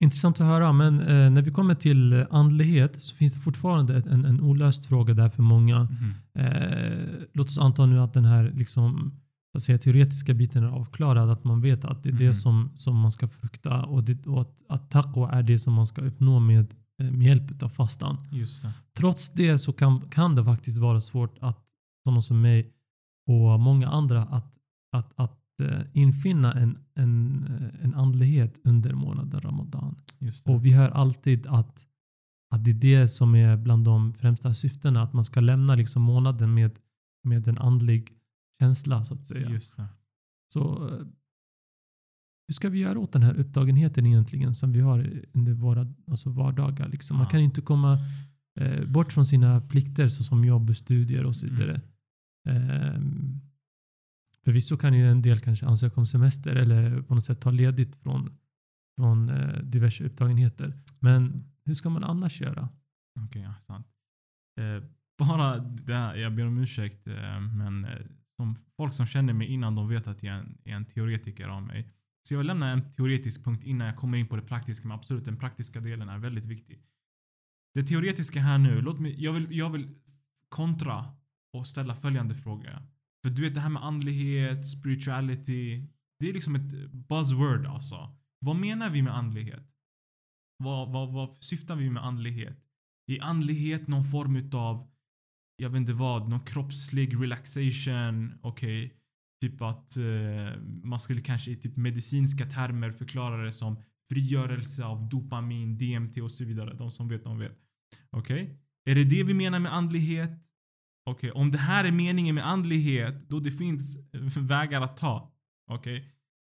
Intressant 0.03 0.41
att 0.41 0.47
höra, 0.47 0.73
men 0.73 0.99
eh, 0.99 1.31
när 1.31 1.41
vi 1.41 1.51
kommer 1.51 1.75
till 1.75 2.25
andlighet 2.29 3.01
så 3.01 3.15
finns 3.15 3.33
det 3.33 3.39
fortfarande 3.39 3.95
en, 3.95 4.25
en 4.25 4.41
olöst 4.41 4.85
fråga 4.85 5.13
där 5.13 5.29
för 5.29 5.43
många. 5.43 5.87
Mm. 5.99 6.13
Eh, 6.33 7.07
låt 7.33 7.47
oss 7.47 7.59
anta 7.59 7.85
nu 7.85 7.99
att 7.99 8.13
den 8.13 8.25
här 8.25 8.51
liksom, 8.55 9.11
att 9.53 9.61
säga, 9.61 9.77
teoretiska 9.77 10.33
biten 10.33 10.63
är 10.63 10.67
avklarad, 10.67 11.29
att 11.29 11.43
man 11.43 11.61
vet 11.61 11.85
att 11.85 12.03
det 12.03 12.09
är 12.09 12.13
mm. 12.13 12.27
det 12.27 12.35
som, 12.35 12.71
som 12.75 12.95
man 12.95 13.11
ska 13.11 13.27
frukta 13.27 13.83
och, 13.83 14.03
det, 14.03 14.27
och 14.27 14.41
att, 14.41 14.61
att 14.69 14.91
taqwa 14.91 15.31
är 15.31 15.43
det 15.43 15.59
som 15.59 15.73
man 15.73 15.87
ska 15.87 16.01
uppnå 16.01 16.39
med, 16.39 16.75
eh, 17.01 17.11
med 17.11 17.27
hjälp 17.27 17.63
av 17.63 17.69
fastan. 17.69 18.17
Trots 18.97 19.29
det 19.29 19.59
så 19.59 19.73
kan, 19.73 20.01
kan 20.01 20.35
det 20.35 20.43
faktiskt 20.43 20.77
vara 20.77 21.01
svårt 21.01 21.37
att 21.41 21.68
sådana 22.09 22.21
som 22.21 22.41
mig 22.41 22.73
och 23.27 23.59
många 23.59 23.87
andra 23.87 24.23
att, 24.23 24.57
att, 24.91 25.13
att 25.15 25.39
uh, 25.61 25.81
infinna 25.93 26.53
en, 26.53 26.77
en, 26.95 27.43
eh, 27.43 27.85
en 27.85 27.93
andlighet 27.93 28.59
under 28.63 28.93
månaden 28.93 29.41
Ramadan. 29.41 29.95
Och 30.45 30.65
vi 30.65 30.73
hör 30.73 30.89
alltid 30.89 31.47
att, 31.47 31.85
att 32.55 32.65
det 32.65 32.71
är 32.71 32.75
det 32.75 33.07
som 33.07 33.35
är 33.35 33.57
bland 33.57 33.85
de 33.85 34.13
främsta 34.13 34.53
syftena, 34.53 35.03
att 35.03 35.13
man 35.13 35.25
ska 35.25 35.39
lämna 35.39 35.75
liksom 35.75 36.01
månaden 36.01 36.53
med, 36.53 36.79
med 37.23 37.47
en 37.47 37.57
andlig 37.57 38.11
känsla 38.61 39.05
så 39.05 39.13
att 39.13 39.25
säga. 39.25 39.59
Så 40.53 40.83
uh, 40.83 41.07
hur 42.47 42.53
ska 42.53 42.69
vi 42.69 42.79
göra 42.79 42.99
åt 42.99 43.11
den 43.11 43.23
här 43.23 43.33
upptagenheten 43.33 44.05
egentligen 44.05 44.55
som 44.55 44.71
vi 44.71 44.79
har 44.79 45.23
under 45.33 45.53
våra 45.53 45.87
alltså 46.07 46.29
vardagar? 46.29 46.89
Liksom. 46.89 47.17
Man 47.17 47.27
kan 47.27 47.39
inte 47.39 47.61
komma 47.61 47.99
eh, 48.59 48.85
bort 48.85 49.13
från 49.13 49.25
sina 49.25 49.61
plikter 49.61 50.07
såsom 50.07 50.45
jobb 50.45 50.69
och 50.69 50.77
studier 50.77 51.25
och 51.25 51.35
så 51.35 51.45
mm. 51.45 51.55
vidare. 51.55 51.75
Mm. 51.75 51.87
Um, 52.49 53.41
Förvisso 54.43 54.77
kan 54.77 54.93
ju 54.93 55.11
en 55.11 55.21
del 55.21 55.39
kanske 55.39 55.65
ansöka 55.65 55.99
om 55.99 56.05
semester 56.05 56.55
eller 56.55 57.01
på 57.01 57.15
något 57.15 57.25
sätt 57.25 57.41
ta 57.41 57.51
ledigt 57.51 57.95
från, 57.95 58.37
från 58.97 59.29
eh, 59.29 59.59
diverse 59.63 60.03
upptagenheter. 60.03 60.73
Men 60.99 61.45
hur 61.65 61.73
ska 61.73 61.89
man 61.89 62.03
annars 62.03 62.41
göra? 62.41 62.69
Okej, 63.25 63.41
okay, 63.41 63.61
sant. 63.61 63.87
Eh, 64.59 64.89
bara 65.17 65.57
det 65.59 65.95
här, 65.95 66.15
jag 66.15 66.35
ber 66.35 66.47
om 66.47 66.57
ursäkt, 66.57 67.07
eh, 67.07 67.39
men 67.39 67.85
eh, 67.85 68.05
som 68.35 68.55
folk 68.77 68.93
som 68.93 69.05
känner 69.05 69.33
mig 69.33 69.47
innan 69.47 69.75
de 69.75 69.89
vet 69.89 70.07
att 70.07 70.23
jag 70.23 70.35
är 70.35 70.39
en, 70.39 70.57
är 70.63 70.75
en 70.75 70.85
teoretiker 70.85 71.47
av 71.47 71.63
mig. 71.63 71.93
Så 72.21 72.33
jag 72.33 72.37
vill 72.37 72.47
lämna 72.47 72.71
en 72.71 72.91
teoretisk 72.91 73.43
punkt 73.43 73.63
innan 73.63 73.87
jag 73.87 73.95
kommer 73.95 74.17
in 74.17 74.27
på 74.27 74.35
det 74.35 74.41
praktiska, 74.41 74.87
men 74.87 74.95
absolut 74.95 75.25
den 75.25 75.37
praktiska 75.37 75.79
delen 75.79 76.09
är 76.09 76.17
väldigt 76.17 76.45
viktig. 76.45 76.83
Det 77.73 77.83
teoretiska 77.83 78.39
här 78.39 78.57
nu, 78.57 78.81
låt 78.81 78.99
mig, 78.99 79.23
jag, 79.23 79.33
vill, 79.33 79.47
jag 79.57 79.69
vill 79.69 79.95
kontra 80.49 81.05
och 81.53 81.67
ställa 81.67 81.95
följande 81.95 82.35
fråga. 82.35 82.83
För 83.23 83.29
du 83.29 83.41
vet 83.41 83.55
det 83.55 83.61
här 83.61 83.69
med 83.69 83.83
andlighet, 83.83 84.67
spirituality. 84.67 85.87
Det 86.19 86.29
är 86.29 86.33
liksom 86.33 86.55
ett 86.55 86.91
buzzword 86.91 87.65
alltså. 87.65 88.15
Vad 88.45 88.55
menar 88.55 88.89
vi 88.89 89.01
med 89.01 89.15
andlighet? 89.15 89.65
Vad, 90.63 90.91
vad, 90.91 91.13
vad 91.13 91.43
syftar 91.43 91.75
vi 91.75 91.89
med 91.89 92.05
andlighet? 92.05 92.57
Är 93.07 93.23
andlighet 93.23 93.87
någon 93.87 94.03
form 94.03 94.35
utav, 94.35 94.91
jag 95.55 95.69
vet 95.69 95.77
inte 95.77 95.93
vad, 95.93 96.29
någon 96.29 96.45
kroppslig 96.45 97.21
relaxation? 97.21 98.39
Okej. 98.41 98.85
Okay. 98.85 98.95
Typ 99.41 99.61
att 99.61 99.97
eh, 99.97 100.61
man 100.61 100.99
skulle 100.99 101.21
kanske 101.21 101.51
i 101.51 101.55
typ 101.55 101.77
medicinska 101.77 102.45
termer 102.45 102.91
förklara 102.91 103.43
det 103.43 103.53
som 103.53 103.83
frigörelse 104.09 104.85
av 104.85 105.09
dopamin, 105.09 105.77
DMT 105.77 106.17
och 106.17 106.31
så 106.31 106.45
vidare. 106.45 106.73
De 106.73 106.91
som 106.91 107.07
vet, 107.07 107.23
de 107.23 107.39
vet. 107.39 107.57
Okej? 108.09 108.43
Okay? 108.43 108.55
Är 108.85 108.95
det 108.95 109.03
det 109.03 109.23
vi 109.23 109.33
menar 109.33 109.59
med 109.59 109.73
andlighet? 109.73 110.48
Okej, 111.09 111.31
okay, 111.31 111.41
om 111.41 111.51
det 111.51 111.57
här 111.57 111.85
är 111.85 111.91
meningen 111.91 112.35
med 112.35 112.47
andlighet, 112.47 113.29
då 113.29 113.39
det 113.39 113.51
finns 113.51 113.97
vägar 114.37 114.81
att 114.81 114.97
ta. 114.97 115.31
Okej? 115.71 115.97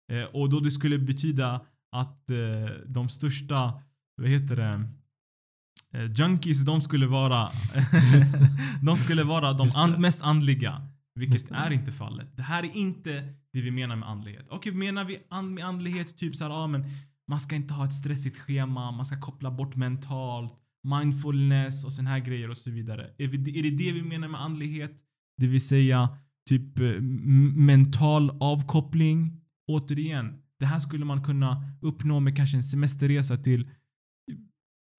Okay? 0.07 0.19
Eh, 0.19 0.25
och 0.25 0.49
då 0.49 0.59
det 0.59 0.71
skulle 0.71 0.99
betyda 0.99 1.61
att 1.91 2.29
eh, 2.29 2.37
de 2.85 3.09
största, 3.09 3.73
vad 4.15 4.29
heter 4.29 4.55
det? 4.55 4.89
Eh, 5.93 6.11
junkies, 6.11 6.65
de 6.65 6.81
skulle 6.81 7.07
vara 7.07 7.49
de 8.81 8.97
skulle 8.97 9.23
vara 9.23 9.53
de 9.53 9.69
and, 9.75 9.99
mest 9.99 10.21
andliga. 10.21 10.87
Vilket 11.15 11.51
är 11.51 11.71
inte 11.71 11.91
fallet. 11.91 12.37
Det 12.37 12.43
här 12.43 12.63
är 12.63 12.77
inte 12.77 13.33
det 13.53 13.61
vi 13.61 13.71
menar 13.71 13.95
med 13.95 14.09
andlighet. 14.09 14.45
Okej, 14.49 14.57
okay, 14.57 14.73
menar 14.73 15.03
vi 15.03 15.17
and, 15.29 15.53
med 15.53 15.65
andlighet 15.65 16.17
typ 16.17 16.35
såhär, 16.35 16.51
ja 16.51 16.67
men 16.67 16.85
man 17.27 17.39
ska 17.39 17.55
inte 17.55 17.73
ha 17.73 17.85
ett 17.85 17.93
stressigt 17.93 18.37
schema, 18.37 18.91
man 18.91 19.05
ska 19.05 19.21
koppla 19.21 19.51
bort 19.51 19.75
mentalt 19.75 20.53
mindfulness 20.83 21.85
och 21.85 21.93
såna 21.93 22.09
här 22.09 22.19
grejer 22.19 22.49
och 22.49 22.57
så 22.57 22.71
vidare. 22.71 23.09
Är, 23.17 23.27
vi, 23.27 23.59
är 23.59 23.63
det 23.63 23.69
det 23.69 23.91
vi 23.91 24.03
menar 24.03 24.27
med 24.27 24.41
andlighet? 24.41 24.95
Det 25.37 25.47
vill 25.47 25.61
säga 25.61 26.09
typ 26.49 26.79
eh, 26.79 27.01
mental 27.55 28.37
avkoppling. 28.39 29.41
Återigen, 29.67 30.33
det 30.59 30.65
här 30.65 30.79
skulle 30.79 31.05
man 31.05 31.23
kunna 31.23 31.63
uppnå 31.81 32.19
med 32.19 32.35
kanske 32.35 32.57
en 32.57 32.63
semesterresa 32.63 33.37
till 33.37 33.69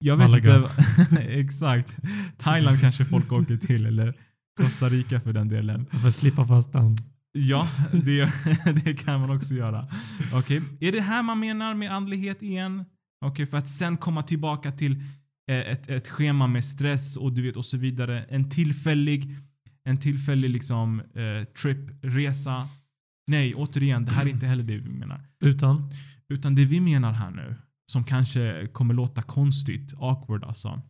jag 0.03 0.17
vet 0.17 0.29
Malaga. 0.29 0.55
inte. 0.55 1.21
exakt. 1.39 1.97
Thailand 2.37 2.79
kanske 2.81 3.05
folk 3.05 3.31
åker 3.31 3.55
till 3.55 3.85
eller 3.85 4.13
Costa 4.57 4.89
Rica 4.89 5.19
för 5.19 5.33
den 5.33 5.47
delen. 5.47 5.85
För 5.85 6.07
att 6.07 6.15
slippa 6.15 6.47
fastan. 6.47 6.95
Ja, 7.31 7.67
det, 7.91 8.31
det 8.85 8.93
kan 8.93 9.19
man 9.19 9.29
också 9.29 9.53
göra. 9.53 9.87
Okej, 10.33 10.61
okay. 10.61 10.87
är 10.87 10.91
det 10.91 11.01
här 11.01 11.23
man 11.23 11.39
menar 11.39 11.73
med 11.73 11.91
andlighet 11.91 12.41
igen? 12.41 12.85
Okej, 13.25 13.31
okay, 13.31 13.45
för 13.45 13.57
att 13.57 13.67
sen 13.67 13.97
komma 13.97 14.23
tillbaka 14.23 14.71
till 14.71 15.03
ett, 15.53 15.89
ett 15.89 16.07
schema 16.07 16.47
med 16.47 16.65
stress 16.65 17.17
och 17.17 17.33
du 17.33 17.41
vet 17.41 17.57
och 17.57 17.65
så 17.65 17.77
vidare. 17.77 18.23
En 18.23 18.49
tillfällig, 18.49 19.37
en 19.83 19.97
tillfällig 19.97 20.49
liksom 20.49 20.99
eh, 20.99 21.43
trip, 21.43 21.77
resa. 22.01 22.69
Nej, 23.27 23.55
återigen, 23.55 24.05
det 24.05 24.11
här 24.11 24.25
är 24.25 24.29
inte 24.29 24.45
heller 24.45 24.63
det 24.63 24.77
vi 24.77 24.89
menar. 24.89 25.27
Utan? 25.43 25.93
Utan 26.29 26.55
det 26.55 26.65
vi 26.65 26.81
menar 26.81 27.11
här 27.11 27.31
nu, 27.31 27.55
som 27.91 28.03
kanske 28.03 28.67
kommer 28.67 28.93
låta 28.93 29.21
konstigt, 29.21 29.93
awkward 29.97 30.43
alltså. 30.43 30.81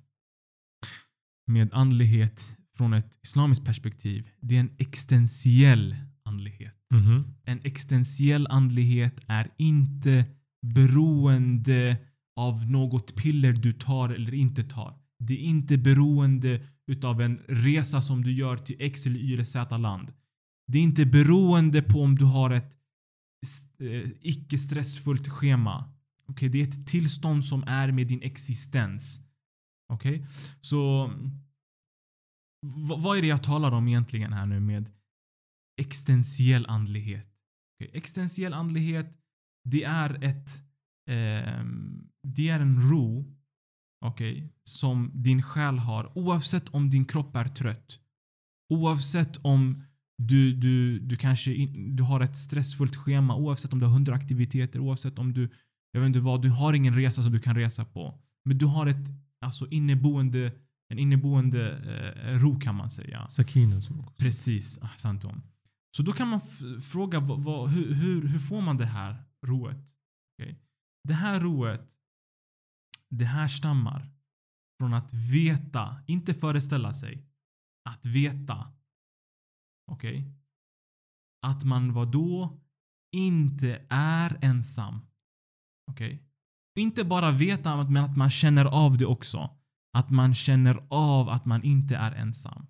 Med 1.47 1.73
andlighet 1.73 2.57
från 2.77 2.93
ett 2.93 3.19
islamiskt 3.23 3.65
perspektiv, 3.65 4.29
det 4.41 4.55
är 4.55 4.59
en 4.59 4.75
existentiell 4.77 5.95
andlighet. 6.25 6.75
Mm 6.93 7.05
-hmm. 7.05 7.33
En 7.43 7.59
existentiell 7.63 8.47
andlighet 8.47 9.19
är 9.27 9.47
inte 9.57 10.25
beroende 10.61 11.97
av 12.35 12.71
något 12.71 13.15
piller 13.15 13.53
du 13.53 13.73
tar 13.73 14.09
eller 14.09 14.33
inte 14.33 14.63
tar. 14.63 14.97
Det 15.19 15.33
är 15.33 15.43
inte 15.43 15.77
beroende 15.77 16.67
utav 16.87 17.21
en 17.21 17.37
resa 17.47 18.01
som 18.01 18.23
du 18.23 18.31
gör 18.31 18.57
till 18.57 18.75
X 18.79 19.05
eller 19.05 19.19
Y 19.19 19.33
eller 19.33 19.43
Z 19.43 19.77
land. 19.77 20.13
Det 20.67 20.77
är 20.77 20.83
inte 20.83 21.05
beroende 21.05 21.81
på 21.81 22.01
om 22.01 22.15
du 22.15 22.25
har 22.25 22.51
ett 22.51 22.77
eh, 23.79 24.09
icke 24.21 24.57
stressfullt 24.57 25.27
schema. 25.27 25.93
Okay? 26.27 26.49
Det 26.49 26.61
är 26.61 26.67
ett 26.67 26.87
tillstånd 26.87 27.45
som 27.45 27.63
är 27.67 27.91
med 27.91 28.07
din 28.07 28.21
existens. 28.21 29.19
Okej? 29.93 30.15
Okay? 30.15 30.27
Så 30.61 31.11
vad 33.01 33.17
är 33.17 33.21
det 33.21 33.27
jag 33.27 33.43
talar 33.43 33.71
om 33.71 33.87
egentligen 33.87 34.33
här 34.33 34.45
nu 34.45 34.59
med 34.59 34.89
existentiell 35.81 36.65
andlighet? 36.65 37.27
Okay? 37.75 37.97
Existentiell 37.97 38.53
andlighet, 38.53 39.17
det 39.69 39.83
är 39.83 40.23
ett 40.23 40.49
eh, 41.09 41.63
det 42.23 42.49
är 42.49 42.59
en 42.59 42.89
ro 42.89 43.25
okay, 44.05 44.49
som 44.63 45.11
din 45.13 45.43
själ 45.43 45.79
har 45.79 46.17
oavsett 46.17 46.69
om 46.69 46.89
din 46.89 47.05
kropp 47.05 47.35
är 47.35 47.47
trött. 47.47 47.99
Oavsett 48.73 49.37
om 49.37 49.83
du, 50.17 50.53
du, 50.53 50.99
du 50.99 51.15
kanske 51.15 51.53
in, 51.53 51.95
du 51.95 52.03
har 52.03 52.21
ett 52.21 52.37
stressfullt 52.37 52.95
schema, 52.95 53.35
oavsett 53.35 53.73
om 53.73 53.79
du 53.79 53.85
har 53.85 53.93
hundra 53.93 54.15
aktiviteter, 54.15 54.79
oavsett 54.79 55.19
om 55.19 55.33
du, 55.33 55.49
jag 55.91 56.01
vet 56.01 56.07
inte 56.07 56.19
vad, 56.19 56.41
du 56.41 56.49
har 56.49 56.73
ingen 56.73 56.95
resa 56.95 57.23
som 57.23 57.31
du 57.31 57.39
kan 57.39 57.55
resa 57.55 57.85
på. 57.85 58.21
Men 58.45 58.57
du 58.57 58.65
har 58.65 58.87
ett 58.87 59.07
alltså 59.41 59.67
inneboende, 59.67 60.51
en 60.89 60.99
inneboende 60.99 61.77
eh, 62.25 62.39
ro 62.39 62.59
kan 62.59 62.75
man 62.75 62.89
säga. 62.89 63.27
Sakina. 63.29 63.81
Precis, 64.17 64.81
ahsantum. 64.81 65.41
Så 65.97 66.03
då 66.03 66.11
kan 66.11 66.27
man 66.27 66.41
fråga 66.81 67.19
vad, 67.19 67.43
vad, 67.43 67.69
hur, 67.69 67.93
hur, 67.93 68.27
hur, 68.27 68.39
får 68.39 68.61
man 68.61 68.77
det 68.77 68.85
här 68.85 69.23
roet? 69.45 69.95
Okay. 70.41 70.55
Det 71.07 71.13
här 71.13 71.39
roet, 71.39 71.91
det 73.11 73.25
här 73.25 73.47
stammar 73.47 74.09
från 74.79 74.93
att 74.93 75.13
veta, 75.13 76.03
inte 76.07 76.33
föreställa 76.33 76.93
sig. 76.93 77.25
Att 77.89 78.05
veta. 78.05 78.73
Okej? 79.91 80.19
Okay. 80.19 80.33
Att 81.45 81.63
man 81.63 81.93
vad 81.93 82.11
då 82.11 82.59
inte 83.15 83.85
är 83.89 84.37
ensam. 84.41 85.01
Okej? 85.91 86.13
Okay. 86.13 86.19
Inte 86.83 87.03
bara 87.03 87.31
veta, 87.31 87.83
men 87.83 88.03
att 88.03 88.17
man 88.17 88.29
känner 88.29 88.65
av 88.65 88.97
det 88.97 89.05
också. 89.05 89.49
Att 89.97 90.09
man 90.09 90.33
känner 90.33 90.83
av 90.89 91.29
att 91.29 91.45
man 91.45 91.63
inte 91.63 91.95
är 91.95 92.11
ensam. 92.11 92.67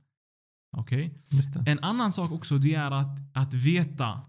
Okej? 0.77 1.21
Okay? 1.33 1.63
En 1.65 1.79
annan 1.79 2.13
sak 2.13 2.31
också 2.31 2.57
det 2.57 2.75
är 2.75 2.91
att, 2.91 3.19
att 3.33 3.53
veta 3.53 4.21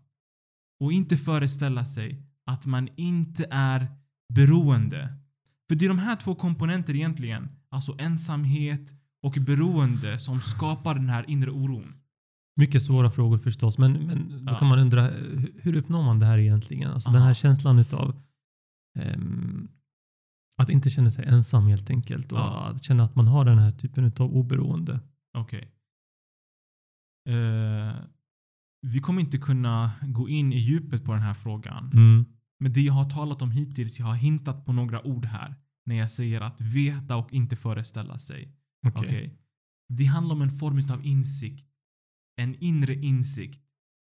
och 0.81 0.93
inte 0.93 1.17
föreställa 1.17 1.85
sig 1.85 2.27
att 2.47 2.67
man 2.67 2.89
inte 2.97 3.47
är 3.51 3.97
beroende. 4.35 5.22
För 5.73 5.77
det 5.77 5.87
är 5.87 5.89
de 5.89 5.99
här 5.99 6.17
två 6.17 6.35
komponenter 6.35 6.95
egentligen, 6.95 7.49
alltså 7.69 7.97
ensamhet 7.99 8.93
och 9.23 9.33
beroende 9.41 10.19
som 10.19 10.41
skapar 10.41 10.95
den 10.95 11.09
här 11.09 11.31
inre 11.31 11.51
oron. 11.51 11.95
Mycket 12.57 12.83
svåra 12.83 13.11
frågor 13.11 13.39
förstås, 13.39 13.79
men, 13.79 13.93
men 13.93 14.45
då 14.47 14.53
ja. 14.53 14.59
kan 14.59 14.69
man 14.69 14.79
undra 14.79 15.11
hur 15.63 15.77
uppnår 15.77 16.03
man 16.03 16.19
det 16.19 16.27
här 16.27 16.39
egentligen? 16.39 16.91
Alltså 16.91 17.09
Aha. 17.09 17.19
den 17.19 17.27
här 17.27 17.35
känslan 17.35 17.79
utav 17.79 18.23
um, 18.99 19.69
att 20.63 20.71
inte 20.71 20.91
känna 20.91 21.11
sig 21.11 21.25
ensam 21.25 21.67
helt 21.67 21.91
enkelt 21.91 22.33
och 22.33 22.39
ja. 22.39 22.67
att 22.67 22.85
känna 22.85 23.05
att 23.05 23.17
man 23.17 23.27
har 23.27 23.45
den 23.45 23.59
här 23.59 23.73
typen 23.73 24.05
av 24.05 24.37
oberoende. 24.37 25.01
Okej. 25.39 25.73
Okay. 27.29 27.37
Uh, 27.37 27.93
vi 28.83 29.01
kommer 29.01 29.21
inte 29.21 29.39
kunna 29.39 29.91
gå 30.03 30.29
in 30.29 30.53
i 30.53 30.59
djupet 30.59 31.05
på 31.05 31.13
den 31.13 31.23
här 31.23 31.35
frågan. 31.35 31.91
Mm. 31.93 32.25
Men 32.63 32.73
det 32.73 32.81
jag 32.81 32.93
har 32.93 33.05
talat 33.05 33.43
om 33.43 33.51
hittills, 33.51 33.99
jag 33.99 34.07
har 34.07 34.15
hintat 34.15 34.67
på 34.67 34.73
några 34.73 35.07
ord 35.07 35.25
här. 35.25 35.55
När 35.87 35.97
jag 35.97 36.11
säger 36.11 36.41
att 36.41 36.61
veta 36.61 37.17
och 37.17 37.33
inte 37.33 37.57
föreställa 37.57 38.19
sig. 38.19 38.53
Okay. 38.87 39.07
okay. 39.07 39.31
Det 39.89 40.05
handlar 40.05 40.35
om 40.35 40.43
en 40.43 40.51
form 40.51 40.91
av 40.91 41.07
insikt. 41.07 41.67
En 42.41 42.55
inre 42.55 42.95
insikt. 42.95 43.63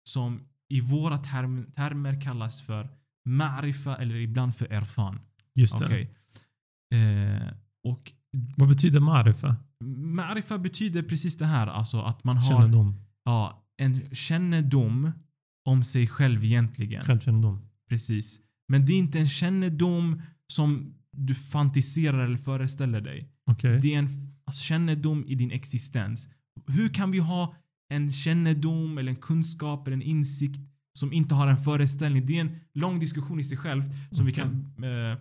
Som 0.10 0.42
i 0.70 0.82
våra 0.82 1.18
term 1.18 1.72
termer 1.72 2.22
kallas 2.22 2.62
för 2.62 2.90
ma'rifa 3.30 3.96
eller 3.96 4.16
ibland 4.16 4.56
för 4.56 4.74
erfan. 4.74 5.20
Just 5.56 5.80
det. 5.80 5.86
Okay. 5.86 6.08
Eh, 6.94 7.54
och 7.84 8.12
Vad 8.58 8.70
betyder 8.70 9.00
ma'rifa? 9.00 9.56
Ma'rifa 9.84 10.58
betyder 10.58 11.04
precis 11.04 11.38
det 11.38 11.46
här. 11.46 11.68
Alltså 11.68 12.02
att 12.02 12.24
man 12.24 12.38
har 12.38 12.50
kännedom. 12.50 12.96
Ja, 13.24 13.66
en 13.78 14.16
kännedom 14.16 15.12
om 15.66 15.84
sig 15.84 16.08
själv 16.08 16.44
egentligen. 16.44 17.06
Självkännedom. 17.06 17.67
Precis. 17.89 18.39
Men 18.67 18.86
det 18.86 18.93
är 18.93 18.97
inte 18.97 19.19
en 19.19 19.30
kännedom 19.30 20.21
som 20.47 20.93
du 21.12 21.36
fantiserar 21.36 22.26
eller 22.26 22.38
föreställer 22.38 23.02
dig. 23.02 23.30
Okay. 23.52 23.80
Det 23.80 23.93
är 23.93 24.00
en 24.00 24.10
alltså, 24.45 24.63
kännedom 24.63 25.26
i 25.28 25.36
din 25.36 25.52
existens. 25.52 26.30
Hur 26.67 26.89
kan 26.89 27.12
vi 27.12 27.19
ha 27.19 27.56
en 27.89 28.13
kännedom 28.13 28.97
eller 28.97 29.10
en 29.10 29.15
kunskap 29.15 29.88
eller 29.88 29.97
en 29.97 30.02
insikt 30.02 30.60
som 30.93 31.13
inte 31.13 31.36
har 31.36 31.47
en 31.47 31.58
föreställning? 31.58 32.26
Det 32.26 32.38
är 32.38 32.41
en 32.41 32.56
lång 32.73 33.00
diskussion 33.00 33.39
i 33.39 33.43
sig 33.43 33.58
själv 33.58 33.84
som 34.12 34.26
okay. 34.26 34.26
vi 34.26 34.32
kan 34.34 34.73
eh, 34.84 35.17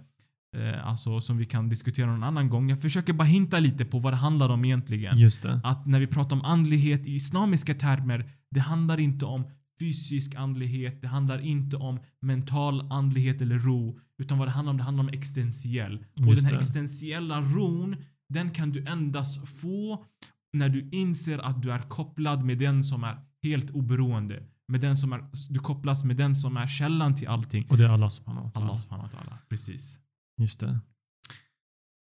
eh, 0.57 0.87
alltså 0.87 1.21
som 1.21 1.37
vi 1.37 1.45
kan 1.45 1.69
diskutera 1.69 2.07
någon 2.07 2.23
annan 2.23 2.49
gång. 2.49 2.71
Jag 2.71 2.83
försöker 2.83 3.13
bara 3.13 3.25
hinta 3.25 3.59
lite 3.59 3.85
på 3.85 3.99
vad 3.99 4.13
det 4.13 4.17
handlar 4.17 4.49
om 4.49 4.65
egentligen. 4.65 5.19
Att 5.65 5.87
när 5.87 6.01
vi 6.01 6.07
pratar 6.07 6.37
om 6.37 6.43
andlighet 6.43 7.07
i 7.07 7.15
islamiska 7.15 7.75
termer, 7.75 8.31
det 8.51 8.61
handlar 8.61 9.01
inte 9.01 9.25
om 9.25 9.45
fysisk 9.79 10.35
andlighet, 10.35 11.03
det 11.03 11.09
handlar 11.09 11.39
inte 11.39 11.77
om 11.77 12.01
mental 12.21 12.93
andlighet 12.93 13.41
eller 13.41 13.59
ro. 13.59 13.99
Utan 14.19 14.39
vad 14.39 14.49
det 14.49 14.53
handlar 14.53 14.71
om, 14.71 14.77
det 14.77 14.83
handlar 14.83 15.05
om 15.05 15.09
existentiell. 15.09 16.05
Och 16.15 16.35
den 16.35 16.45
här 16.45 16.51
det. 16.51 16.57
existentiella 16.57 17.41
ron, 17.41 17.97
den 18.29 18.51
kan 18.51 18.71
du 18.71 18.87
endast 18.87 19.49
få 19.49 20.05
när 20.53 20.69
du 20.69 20.89
inser 20.93 21.39
att 21.39 21.63
du 21.63 21.73
är 21.73 21.79
kopplad 21.79 22.45
med 22.45 22.59
den 22.59 22.85
som 22.85 23.05
är 23.05 23.17
helt 23.43 23.71
oberoende. 23.71 24.43
Med 24.69 24.81
den 24.81 24.97
som 24.97 25.13
är, 25.13 25.25
du 25.49 25.61
kopplas 25.61 26.05
med 26.05 26.17
den 26.17 26.35
som 26.35 26.57
är 26.57 26.67
källan 26.67 27.15
till 27.15 27.29
allting. 27.29 27.67
Och 27.69 27.79
det 27.79 27.85
är. 27.85 27.89
Allah 27.89 28.09
subhanahu 28.09 28.51
wa 28.55 29.09
ta'ala. 29.09 29.39
Precis. 29.49 29.99
Just 30.41 30.61
det. 30.61 30.81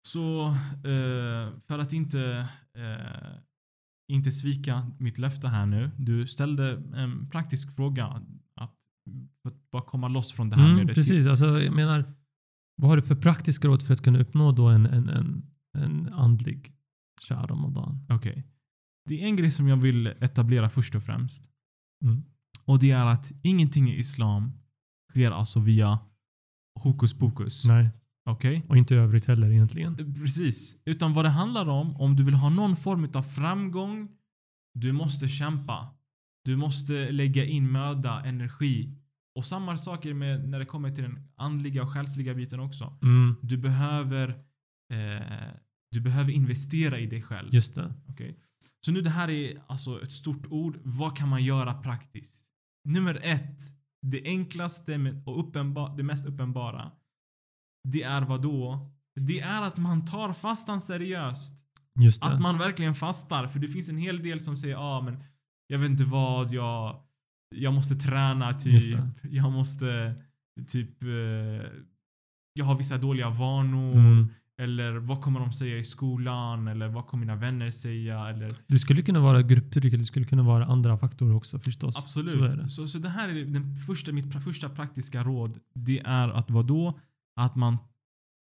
Så 0.01 0.47
eh, 0.73 1.59
för 1.67 1.79
att 1.79 1.93
inte, 1.93 2.47
eh, 2.77 3.37
inte 4.09 4.31
svika 4.31 4.91
mitt 4.97 5.17
löfte 5.17 5.47
här 5.47 5.65
nu. 5.65 5.91
Du 5.97 6.27
ställde 6.27 6.83
en 6.95 7.29
praktisk 7.29 7.75
fråga. 7.75 8.05
Att, 8.55 8.75
för 9.41 9.49
att 9.49 9.71
bara 9.71 9.81
komma 9.81 10.07
loss 10.07 10.33
från 10.33 10.49
det 10.49 10.55
här 10.55 10.65
mm, 10.65 10.75
med 10.75 10.87
det. 10.87 10.93
Precis, 10.93 11.27
alltså, 11.27 11.61
jag 11.61 11.73
menar 11.73 12.13
vad 12.75 12.89
har 12.89 12.95
du 12.95 13.01
för 13.01 13.15
praktiska 13.15 13.67
råd 13.67 13.83
för 13.83 13.93
att 13.93 14.01
kunna 14.01 14.19
uppnå 14.19 14.51
då 14.51 14.67
en, 14.67 14.85
en, 14.85 15.09
en, 15.09 15.43
en 15.77 16.13
andlig 16.13 16.73
Shah 17.21 17.47
Ramadan? 17.47 18.05
Okej. 18.09 18.31
Okay. 18.31 18.43
Det 19.09 19.23
är 19.23 19.25
en 19.25 19.35
grej 19.35 19.51
som 19.51 19.67
jag 19.67 19.77
vill 19.77 20.07
etablera 20.07 20.69
först 20.69 20.95
och 20.95 21.03
främst. 21.03 21.49
Mm. 22.03 22.23
Och 22.65 22.79
det 22.79 22.91
är 22.91 23.05
att 23.05 23.31
ingenting 23.43 23.89
i 23.89 23.97
Islam 23.97 24.51
sker 25.11 25.31
alltså 25.31 25.59
via 25.59 25.99
hokus 26.79 27.13
pokus. 27.13 27.65
Nej. 27.65 27.89
Okay? 28.31 28.61
Och 28.67 28.77
inte 28.77 28.95
i 28.95 28.97
övrigt 28.97 29.25
heller 29.25 29.51
egentligen. 29.51 30.15
Precis. 30.15 30.81
Utan 30.85 31.13
vad 31.13 31.25
det 31.25 31.29
handlar 31.29 31.69
om, 31.69 31.95
om 31.95 32.15
du 32.15 32.23
vill 32.23 32.33
ha 32.33 32.49
någon 32.49 32.75
form 32.75 33.09
av 33.13 33.23
framgång, 33.23 34.09
du 34.73 34.91
måste 34.91 35.27
kämpa. 35.27 35.95
Du 36.45 36.55
måste 36.55 37.11
lägga 37.11 37.45
in 37.45 37.71
möda, 37.71 38.23
energi. 38.25 38.95
Och 39.35 39.45
samma 39.45 39.77
saker 39.77 40.13
med 40.13 40.49
när 40.49 40.59
det 40.59 40.65
kommer 40.65 40.91
till 40.91 41.03
den 41.03 41.29
andliga 41.35 41.83
och 41.83 41.89
själsliga 41.89 42.33
biten 42.33 42.59
också. 42.59 42.97
Mm. 43.01 43.35
Du 43.41 43.57
behöver 43.57 44.29
eh, 44.93 45.53
du 45.91 46.01
behöver 46.01 46.31
investera 46.31 46.99
i 46.99 47.05
dig 47.05 47.21
själv. 47.21 47.53
Just 47.53 47.75
det. 47.75 47.93
Okay? 48.07 48.33
Så 48.85 48.91
nu 48.91 49.01
det 49.01 49.09
här 49.09 49.29
är 49.29 49.61
alltså 49.67 50.03
ett 50.03 50.11
stort 50.11 50.47
ord. 50.49 50.79
Vad 50.83 51.17
kan 51.17 51.29
man 51.29 51.43
göra 51.43 51.73
praktiskt? 51.73 52.45
Nummer 52.85 53.19
ett. 53.23 53.61
Det 54.01 54.23
enklaste 54.25 55.21
och 55.25 55.39
uppenbar, 55.39 55.97
det 55.97 56.03
mest 56.03 56.25
uppenbara 56.25 56.91
det 57.91 58.03
är 58.03 58.21
vad 58.21 58.41
då? 58.41 58.91
Det 59.15 59.39
är 59.39 59.61
att 59.61 59.77
man 59.77 60.05
tar 60.05 60.33
fastan 60.33 60.81
seriöst. 60.81 61.65
Att 62.21 62.41
man 62.41 62.57
verkligen 62.57 62.95
fastar. 62.95 63.47
För 63.47 63.59
det 63.59 63.67
finns 63.67 63.89
en 63.89 63.97
hel 63.97 64.23
del 64.23 64.39
som 64.39 64.57
säger 64.57 64.75
ah, 64.75 65.01
men 65.01 65.23
jag 65.67 65.79
vet 65.79 65.89
inte 65.89 66.03
vad, 66.03 66.51
jag, 66.51 66.95
jag 67.55 67.73
måste 67.73 67.95
träna 67.95 68.53
typ. 68.53 68.99
Jag 69.23 69.51
måste 69.51 70.15
typ, 70.67 71.03
eh, 71.03 71.09
jag 72.53 72.65
har 72.65 72.77
vissa 72.77 72.97
dåliga 72.97 73.29
vanor. 73.29 73.95
Mm. 73.95 74.27
Eller 74.61 74.93
vad 74.93 75.21
kommer 75.21 75.39
de 75.39 75.53
säga 75.53 75.77
i 75.77 75.83
skolan? 75.83 76.67
Eller 76.67 76.87
vad 76.87 77.07
kommer 77.07 77.25
mina 77.25 77.35
vänner 77.35 77.71
säga? 77.71 78.29
Eller... 78.29 78.55
Det 78.67 78.79
skulle 78.79 79.01
kunna 79.01 79.19
vara 79.19 79.41
grupptryck, 79.41 79.93
det 79.93 80.05
skulle 80.05 80.25
kunna 80.25 80.43
vara 80.43 80.65
andra 80.65 80.97
faktorer 80.97 81.35
också 81.35 81.59
förstås. 81.59 81.97
Absolut. 81.97 82.51
Så, 82.51 82.57
det. 82.57 82.69
Så, 82.69 82.87
så 82.87 82.99
det 82.99 83.09
här 83.09 83.29
är 83.29 83.45
den 83.45 83.75
första, 83.75 84.11
mitt 84.11 84.43
första 84.43 84.69
praktiska 84.69 85.23
råd. 85.23 85.59
Det 85.73 85.99
är 85.99 86.29
att 86.29 86.49
vad 86.49 86.65
då? 86.65 86.99
Att 87.39 87.55
man 87.55 87.77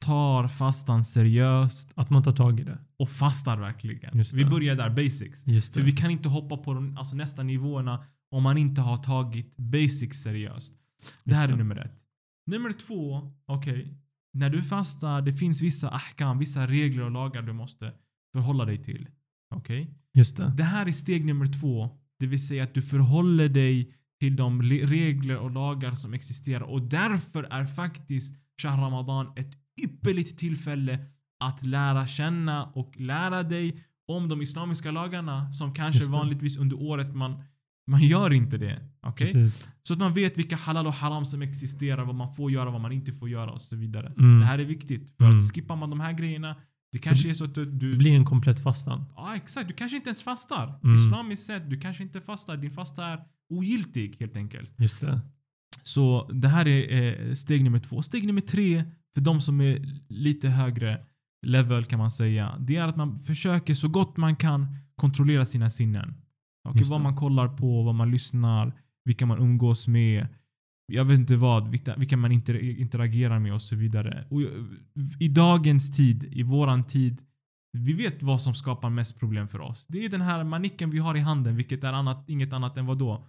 tar 0.05 0.47
fastan 0.47 1.03
seriöst. 1.03 1.91
Att 1.95 2.09
man 2.09 2.23
tar 2.23 2.31
tag 2.31 2.59
i 2.59 2.63
det. 2.63 2.77
Och 2.99 3.09
fastar 3.09 3.57
verkligen. 3.57 4.23
Vi 4.33 4.45
börjar 4.45 4.75
där, 4.75 4.89
basics. 4.89 5.43
För 5.73 5.81
vi 5.81 5.91
kan 5.91 6.11
inte 6.11 6.29
hoppa 6.29 6.57
på 6.57 6.73
de 6.73 6.97
alltså, 6.97 7.15
nästa 7.15 7.43
nivåerna 7.43 8.05
om 8.31 8.43
man 8.43 8.57
inte 8.57 8.81
har 8.81 8.97
tagit 8.97 9.57
basics 9.57 10.17
seriöst. 10.17 10.73
Det 11.23 11.35
här 11.35 11.49
är 11.49 11.55
nummer 11.55 11.75
ett. 11.75 12.03
Nummer 12.51 12.71
två, 12.71 13.31
okej. 13.45 13.73
Okay. 13.73 13.93
när 14.33 14.49
du 14.49 14.63
fastar, 14.63 15.21
det 15.21 15.33
finns 15.33 15.61
vissa 15.61 15.89
ahkam, 15.89 16.39
vissa 16.39 16.67
regler 16.67 17.03
och 17.03 17.11
lagar 17.11 17.41
du 17.41 17.53
måste 17.53 17.93
förhålla 18.33 18.65
dig 18.65 18.83
till. 18.83 19.07
Okej? 19.55 19.89
Just 20.13 20.37
det. 20.37 20.53
Det 20.57 20.63
här 20.63 20.85
är 20.85 20.91
steg 20.91 21.25
nummer 21.25 21.45
två. 21.61 21.89
Det 22.19 22.27
vill 22.27 22.47
säga 22.47 22.63
att 22.63 22.73
du 22.73 22.81
förhåller 22.81 23.49
dig 23.49 23.93
till 24.19 24.35
de 24.35 24.61
le- 24.61 24.85
regler 24.85 25.37
och 25.37 25.51
lagar 25.51 25.95
som 25.95 26.13
existerar 26.13 26.61
och 26.61 26.81
därför 26.81 27.43
är 27.43 27.65
faktiskt 27.65 28.35
Shahr 28.61 28.77
Ramadan 28.77 29.27
ett 29.35 29.51
ypperligt 29.83 30.37
tillfälle 30.37 30.99
att 31.39 31.65
lära 31.65 32.07
känna 32.07 32.65
och 32.65 32.93
lära 32.99 33.43
dig 33.43 33.83
om 34.07 34.29
de 34.29 34.41
islamiska 34.41 34.91
lagarna 34.91 35.53
som 35.53 35.73
kanske 35.73 36.05
vanligtvis 36.05 36.57
under 36.57 36.81
året 36.81 37.15
man, 37.15 37.43
man 37.87 38.01
gör 38.01 38.33
inte 38.33 38.57
det. 38.57 38.89
Precis. 39.17 39.67
Så 39.83 39.93
att 39.93 39.99
man 39.99 40.13
vet 40.13 40.37
vilka 40.37 40.55
halal 40.55 40.87
och 40.87 40.93
haram 40.93 41.25
som 41.25 41.41
existerar, 41.41 42.05
vad 42.05 42.15
man 42.15 42.33
får 42.33 42.51
göra, 42.51 42.71
vad 42.71 42.81
man 42.81 42.91
inte 42.91 43.13
får 43.13 43.29
göra 43.29 43.51
och 43.51 43.61
så 43.61 43.75
vidare. 43.75 44.13
Mm. 44.17 44.39
Det 44.39 44.45
här 44.45 44.59
är 44.59 44.65
viktigt. 44.65 45.17
För 45.17 45.25
Mm. 45.25 45.37
att 45.37 45.53
skippar 45.53 45.75
man 45.75 45.89
de 45.89 45.99
här 45.99 46.13
grejerna, 46.13 46.55
det 46.91 46.99
kanske 46.99 47.29
är 47.29 47.33
så 47.33 47.43
att 47.45 47.55
du... 47.55 47.65
du 47.65 47.91
Det 47.91 47.97
blir 47.97 48.15
en 48.15 48.25
komplett 48.25 48.63
fastan. 48.63 49.05
Ja, 49.15 49.35
exakt. 49.35 49.67
Du 49.67 49.73
kanske 49.73 49.97
inte 49.97 50.09
ens 50.09 50.23
fastar. 50.23 50.79
Mm. 50.83 50.95
Islamiskt 50.95 51.45
sett, 51.45 51.69
du 51.69 51.79
kanske 51.79 52.03
inte 52.03 52.21
fastar. 52.21 52.57
Din 52.57 52.71
fasta 52.71 53.05
är 53.05 53.19
ogiltig 53.49 54.17
helt 54.19 54.37
enkelt. 54.37 54.73
Just 54.77 55.01
det. 55.01 55.19
Så 55.87 56.29
det 56.33 56.47
här 56.47 56.67
är 56.67 57.29
eh, 57.29 57.33
steg 57.33 57.63
nummer 57.63 57.79
två. 57.79 58.01
Steg 58.01 58.27
nummer 58.27 58.41
tre, 58.41 58.83
för 59.13 59.21
de 59.21 59.41
som 59.41 59.61
är 59.61 60.01
lite 60.09 60.49
högre 60.49 60.99
level 61.45 61.85
kan 61.85 61.99
man 61.99 62.11
säga, 62.11 62.55
det 62.59 62.75
är 62.75 62.87
att 62.87 62.95
man 62.95 63.19
försöker 63.19 63.73
så 63.73 63.87
gott 63.87 64.17
man 64.17 64.35
kan 64.35 64.67
kontrollera 64.95 65.45
sina 65.45 65.69
sinnen. 65.69 66.13
Okay, 66.69 66.83
vad 66.83 67.01
man 67.01 67.15
kollar 67.15 67.47
på, 67.47 67.83
vad 67.83 67.95
man 67.95 68.11
lyssnar, 68.11 68.73
vilka 69.05 69.25
man 69.25 69.39
umgås 69.39 69.87
med. 69.87 70.27
Jag 70.93 71.05
vet 71.05 71.19
inte 71.19 71.35
vad, 71.35 71.71
vilka, 71.71 71.95
vilka 71.95 72.17
man 72.17 72.31
inter, 72.31 72.79
interagerar 72.79 73.39
med 73.39 73.53
och 73.53 73.61
så 73.61 73.75
vidare. 73.75 74.27
Och 74.29 74.41
eh, 74.41 74.47
I 75.19 75.27
dagens 75.27 75.97
tid, 75.97 76.23
i 76.23 76.43
våran 76.43 76.83
tid, 76.83 77.21
vi 77.73 77.93
vet 77.93 78.23
vad 78.23 78.41
som 78.41 78.55
skapar 78.55 78.89
mest 78.89 79.19
problem 79.19 79.47
för 79.47 79.61
oss. 79.61 79.85
Det 79.87 80.05
är 80.05 80.09
den 80.09 80.21
här 80.21 80.43
manicken 80.43 80.89
vi 80.89 80.99
har 80.99 81.17
i 81.17 81.19
handen, 81.19 81.55
vilket 81.55 81.83
är 81.83 81.93
annat, 81.93 82.29
inget 82.29 82.53
annat 82.53 82.77
än 82.77 82.85
vad 82.85 82.97
då? 82.97 83.27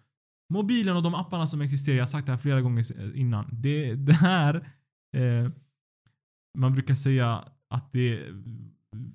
Mobilen 0.53 0.97
och 0.97 1.03
de 1.03 1.15
apparna 1.15 1.47
som 1.47 1.61
existerar, 1.61 1.97
jag 1.97 2.03
har 2.03 2.09
sagt 2.09 2.27
det 2.27 2.33
här 2.33 2.39
flera 2.39 2.61
gånger 2.61 2.81
s- 2.81 2.93
innan. 3.15 3.49
Det, 3.53 3.95
det 3.95 4.13
här, 4.13 4.55
eh, 5.17 5.51
man 6.59 6.73
brukar 6.73 6.95
säga 6.95 7.45
att 7.71 7.93
det 7.93 8.19
är 8.19 8.23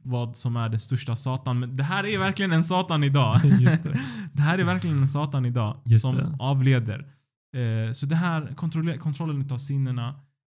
vad 0.04 0.38
som 0.38 0.56
är 0.56 0.70
det 0.70 0.80
största 0.80 1.16
satan, 1.16 1.60
men 1.60 1.76
det 1.76 1.84
här 1.84 2.06
är 2.06 2.18
verkligen 2.18 2.52
en 2.52 2.64
satan 2.64 3.04
idag. 3.04 3.40
Det. 3.44 4.00
det 4.34 4.42
här 4.42 4.58
är 4.60 4.64
verkligen 4.64 4.98
en 4.98 5.08
satan 5.08 5.46
idag 5.46 5.78
Just 5.86 6.02
som 6.02 6.16
det. 6.16 6.36
avleder. 6.40 7.00
Eh, 7.58 7.92
så 7.92 8.06
det 8.06 8.16
här, 8.16 8.48
kontrolle- 8.56 8.98
kontrollen 8.98 9.52
av 9.52 9.58
sinnena 9.58 10.08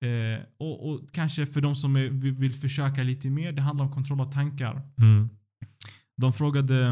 eh, 0.04 0.44
och, 0.58 0.88
och 0.90 1.00
kanske 1.12 1.46
för 1.46 1.60
de 1.60 1.74
som 1.76 1.96
är, 1.96 2.08
vill, 2.10 2.54
försöka 2.54 3.02
lite 3.02 3.30
mer, 3.30 3.52
det 3.52 3.62
handlar 3.62 3.84
om 3.84 3.92
kontroll 3.92 4.20
av 4.20 4.32
tankar. 4.32 4.82
Mm. 4.98 5.28
De 6.16 6.32
frågade 6.32 6.86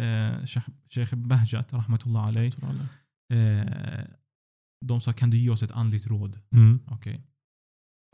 eh, 0.00 0.46
Sheikh 0.90 1.14
Bahjat, 1.14 1.72
rahmatullah 1.72 2.24
alayh, 2.26 2.54
eh, 3.32 4.04
de 4.86 5.00
sa 5.00 5.12
kan 5.12 5.30
du 5.30 5.38
ge 5.38 5.50
oss 5.50 5.62
ett 5.62 5.70
andligt 5.70 6.06
råd? 6.06 6.40
Mm. 6.52 6.80
Okej. 6.86 7.26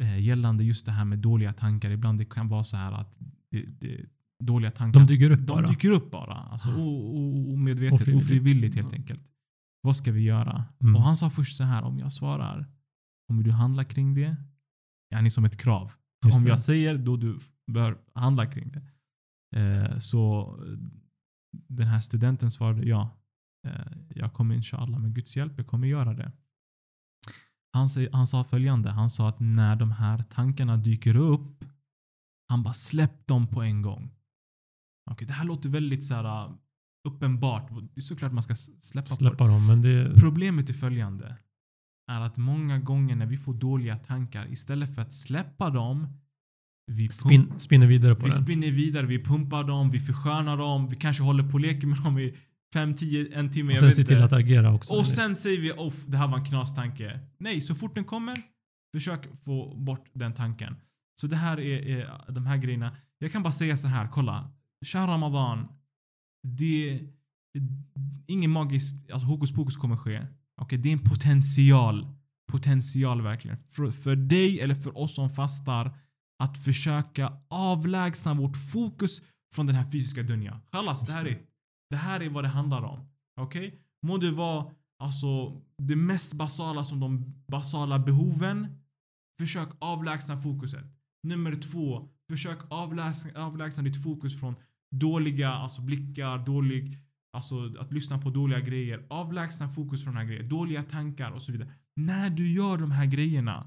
Eh, 0.02 0.18
gällande 0.20 0.64
just 0.64 0.86
det 0.86 0.92
här 0.92 1.04
med 1.04 1.18
dåliga 1.18 1.52
tankar. 1.52 1.90
Ibland 1.90 2.18
det 2.18 2.24
kan 2.24 2.48
vara 2.48 2.64
så 2.64 2.76
här 2.76 2.92
att 2.92 3.18
det, 3.50 3.64
det, 3.80 4.06
dåliga 4.44 4.70
tankar 4.70 5.00
De 5.00 5.06
dyker 5.06 5.30
upp 5.30 5.38
de 5.38 5.46
bara. 5.46 5.66
dyker 5.66 5.90
upp 5.90 6.10
bara. 6.10 6.34
Alltså, 6.34 6.68
omedvetet, 6.70 8.00
Ofrivilligt. 8.00 8.24
ofrivilligt 8.26 8.76
helt 8.76 8.92
enkelt. 8.92 9.22
Vad 9.82 9.96
ska 9.96 10.12
vi 10.12 10.20
göra? 10.20 10.64
Mm. 10.82 10.96
Och 10.96 11.02
han 11.02 11.16
sa 11.16 11.30
först 11.30 11.56
så 11.56 11.64
här, 11.64 11.82
om 11.82 11.98
jag 11.98 12.12
svarar, 12.12 12.66
kommer 13.28 13.42
du 13.42 13.50
handla 13.50 13.84
kring 13.84 14.14
det? 14.14 14.36
Yani 15.14 15.30
som 15.30 15.44
ett 15.44 15.56
krav. 15.56 15.92
Just 16.24 16.38
om 16.38 16.44
det. 16.44 16.50
jag 16.50 16.60
säger, 16.60 16.98
då 16.98 17.16
du 17.16 17.38
bör 17.72 17.98
handla 18.14 18.46
kring 18.46 18.72
det. 18.72 18.82
Eh, 19.60 19.98
så 19.98 20.56
den 21.68 21.86
här 21.86 22.00
studenten 22.00 22.50
svarade 22.50 22.82
ja. 22.88 23.10
Eh, 23.66 23.92
jag 24.14 24.32
kommer 24.32 24.54
inshallah 24.54 25.00
med 25.00 25.14
Guds 25.14 25.36
hjälp, 25.36 25.52
jag 25.56 25.66
kommer 25.66 25.86
göra 25.86 26.14
det. 26.14 26.32
Han, 27.72 27.88
han 28.12 28.26
sa 28.26 28.44
följande, 28.44 28.90
han 28.90 29.10
sa 29.10 29.28
att 29.28 29.40
när 29.40 29.76
de 29.76 29.90
här 29.90 30.22
tankarna 30.22 30.76
dyker 30.76 31.16
upp, 31.16 31.64
han 32.48 32.62
bara 32.62 32.74
släpp 32.74 33.26
dem 33.26 33.46
på 33.46 33.62
en 33.62 33.82
gång. 33.82 34.10
Okej, 35.10 35.26
det 35.26 35.32
här 35.32 35.44
låter 35.44 35.68
väldigt 35.68 36.04
så 36.04 36.14
här 36.14 36.46
uh, 36.48 36.54
uppenbart. 37.08 37.68
Det 37.94 38.00
är 38.00 38.00
såklart 38.00 38.32
man 38.32 38.42
ska 38.42 38.54
släppa, 38.80 39.14
Släppa 39.14 39.46
dem, 39.46 39.66
men 39.66 39.82
det... 39.82 40.08
det. 40.08 40.20
Problemet 40.20 40.68
är 40.68 40.74
följande. 40.74 41.36
Är 42.10 42.20
att 42.20 42.36
många 42.36 42.78
gånger 42.78 43.16
när 43.16 43.26
vi 43.26 43.38
får 43.38 43.54
dåliga 43.54 43.96
tankar, 43.96 44.52
istället 44.52 44.94
för 44.94 45.02
att 45.02 45.14
släppa 45.14 45.70
dem, 45.70 46.06
vi, 46.86 47.08
Spin, 47.08 47.58
spinner 47.58 47.86
vidare 47.86 48.14
på 48.14 48.24
vi 48.24 48.30
den. 48.30 48.42
spinner 48.44 48.70
vidare, 48.70 49.06
vi 49.06 49.24
pumpar 49.24 49.64
dem, 49.64 49.90
vi 49.90 50.00
förskönar 50.00 50.56
dem, 50.56 50.88
vi 50.88 50.96
kanske 50.96 51.22
håller 51.22 51.44
på 51.44 51.52
och 51.52 51.60
leker 51.60 51.86
med 51.86 51.98
dem 51.98 52.18
i 52.18 52.36
5, 52.72 52.94
10, 52.94 53.38
en 53.38 53.50
timme. 53.50 53.68
Och 53.68 53.72
jag 53.72 53.78
sen 53.78 53.86
vet 53.86 53.94
se 53.94 54.02
inte. 54.02 54.14
till 54.14 54.22
att 54.22 54.32
agera 54.32 54.74
också. 54.74 54.94
Och 54.94 55.06
sen 55.06 55.36
säger 55.36 55.60
vi 55.60 55.72
oh, 55.72 55.92
det 56.06 56.16
här 56.16 56.28
var 56.28 56.38
en 56.38 56.44
knastanke. 56.44 57.20
Nej, 57.38 57.60
så 57.60 57.74
fort 57.74 57.94
den 57.94 58.04
kommer, 58.04 58.36
försök 58.94 59.36
få 59.44 59.74
bort 59.76 60.10
den 60.12 60.34
tanken. 60.34 60.76
Så 61.20 61.26
det 61.26 61.36
här 61.36 61.60
är, 61.60 61.88
är 61.88 62.32
de 62.32 62.46
här 62.46 62.56
grejerna. 62.56 62.96
Jag 63.18 63.32
kan 63.32 63.42
bara 63.42 63.52
säga 63.52 63.76
så 63.76 63.88
här, 63.88 64.06
kolla. 64.06 64.50
Shahr 64.84 65.06
Ramadan, 65.06 65.68
det 66.42 67.00
ingen 68.26 68.50
magiskt, 68.50 69.10
alltså 69.10 69.26
hokus 69.26 69.52
pokus 69.52 69.76
kommer 69.76 69.96
ske. 69.96 70.26
Okej, 70.60 70.78
det 70.78 70.88
är 70.88 70.92
en 70.92 71.04
potential. 71.04 72.06
Potential 72.52 73.22
verkligen. 73.22 73.56
För, 73.56 73.90
för 73.90 74.16
dig 74.16 74.60
eller 74.60 74.74
för 74.74 74.98
oss 74.98 75.14
som 75.14 75.30
fastar 75.30 75.98
att 76.42 76.64
försöka 76.64 77.32
avlägsna 77.50 78.34
vårt 78.34 78.56
fokus 78.56 79.22
från 79.54 79.66
den 79.66 79.76
här 79.76 79.90
fysiska 79.90 80.22
dunja. 80.22 80.60
Chalas, 80.72 81.06
det 81.06 81.12
här 81.12 81.26
är, 81.26 81.38
det 81.92 81.98
här 81.98 82.22
är 82.22 82.30
vad 82.30 82.44
det 82.44 82.48
handlar 82.48 82.82
om. 82.82 83.08
Okej? 83.40 83.80
Må 84.02 84.18
det 84.18 84.30
vara 84.30 84.66
alltså, 84.98 85.60
det 85.78 85.96
mest 85.96 86.34
basala 86.34 86.84
som 86.84 87.00
de 87.00 87.34
basala 87.48 87.98
behoven. 87.98 88.78
Försök 89.38 89.68
avlägsna 89.78 90.36
fokuset. 90.36 90.84
Nummer 91.22 91.56
två, 91.56 92.08
försök 92.30 92.58
avlägsna, 92.70 93.30
avlägsna 93.42 93.82
ditt 93.82 94.02
fokus 94.02 94.40
från 94.40 94.54
dåliga 94.90 95.50
alltså 95.50 95.82
blickar, 95.82 96.38
dålig, 96.46 96.98
alltså 97.32 97.74
att 97.80 97.92
lyssna 97.92 98.18
på 98.18 98.30
dåliga 98.30 98.60
grejer. 98.60 99.06
Avlägsna 99.10 99.68
fokus 99.68 100.04
från 100.04 100.14
de 100.14 100.18
här 100.18 100.26
grejerna. 100.26 100.48
Dåliga 100.48 100.82
tankar 100.82 101.30
och 101.30 101.42
så 101.42 101.52
vidare. 101.52 101.72
När 101.96 102.30
du 102.30 102.52
gör 102.52 102.78
de 102.78 102.90
här 102.90 103.06
grejerna, 103.06 103.66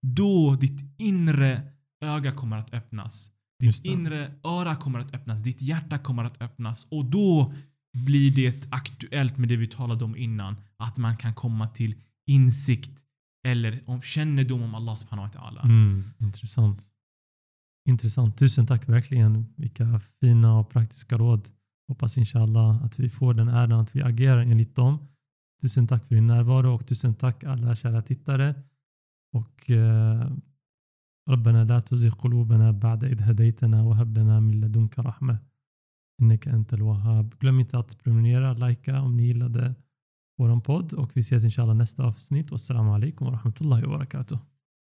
då 0.00 0.56
ditt 0.60 0.80
inre 0.98 1.72
öga 2.00 2.32
kommer 2.32 2.56
att 2.56 2.74
öppnas. 2.74 3.33
Ditt 3.72 3.84
inre 3.84 4.32
öra 4.44 4.76
kommer 4.76 4.98
att 4.98 5.14
öppnas, 5.14 5.42
ditt 5.42 5.62
hjärta 5.62 5.98
kommer 5.98 6.24
att 6.24 6.42
öppnas 6.42 6.86
och 6.90 7.04
då 7.04 7.54
blir 7.94 8.30
det 8.30 8.66
aktuellt 8.70 9.38
med 9.38 9.48
det 9.48 9.56
vi 9.56 9.66
talade 9.66 10.04
om 10.04 10.16
innan. 10.16 10.56
Att 10.76 10.96
man 10.96 11.16
kan 11.16 11.34
komma 11.34 11.68
till 11.68 11.94
insikt 12.26 13.04
eller 13.46 13.80
om 13.86 14.02
kännedom 14.02 14.62
om 14.62 14.74
Allah 14.74 14.94
subhanahu 14.94 15.28
wa 15.28 15.40
ta'ala. 15.40 15.62
Mm, 15.64 16.02
intressant. 16.18 16.82
Intressant. 17.88 18.38
Tusen 18.38 18.66
tack 18.66 18.88
verkligen. 18.88 19.46
Vilka 19.56 20.00
fina 20.20 20.58
och 20.58 20.70
praktiska 20.70 21.18
råd. 21.18 21.48
Hoppas 21.88 22.18
inshallah 22.18 22.84
att 22.84 22.98
vi 22.98 23.10
får 23.10 23.34
den 23.34 23.48
äran 23.48 23.80
att 23.80 23.96
vi 23.96 24.02
agerar 24.02 24.40
enligt 24.40 24.76
dem. 24.76 25.08
Tusen 25.62 25.86
tack 25.86 26.08
för 26.08 26.14
din 26.14 26.26
närvaro 26.26 26.74
och 26.74 26.86
tusen 26.86 27.14
tack 27.14 27.44
alla 27.44 27.76
kära 27.76 28.02
tittare. 28.02 28.54
Och 29.32 29.70
eh, 29.70 30.30
ربنا 31.28 31.64
لا 31.64 31.80
تزغ 31.80 32.14
قلوبنا 32.14 32.70
بعد 32.70 33.04
إذ 33.04 33.22
هديتنا 33.22 33.82
وهب 33.82 34.18
لنا 34.18 34.40
من 34.40 34.60
لدنك 34.60 34.98
رحمة 34.98 35.38
إنك 36.20 36.48
أنت 36.48 36.74
الوهاب. 36.74 37.34
Glöm 37.40 37.60
inte 37.60 37.78
att 37.78 37.98
prenumerera, 37.98 38.52
likea 38.52 39.02
om 39.02 39.16
ni 39.16 39.22
gillade 39.22 39.74
våran 40.38 40.60
podd 40.60 40.92
och 40.92 41.16
vi 41.16 41.20
ses 41.20 41.44
inshallah 41.44 41.76
nästa 41.76 42.04
avsnitt. 42.04 42.50
Wassalamu 42.50 42.90
alaikum 42.90 43.26
wa 43.26 43.32
rahmatullahi 43.32 43.82
wa 43.84 43.98
barakatuh. 43.98 44.38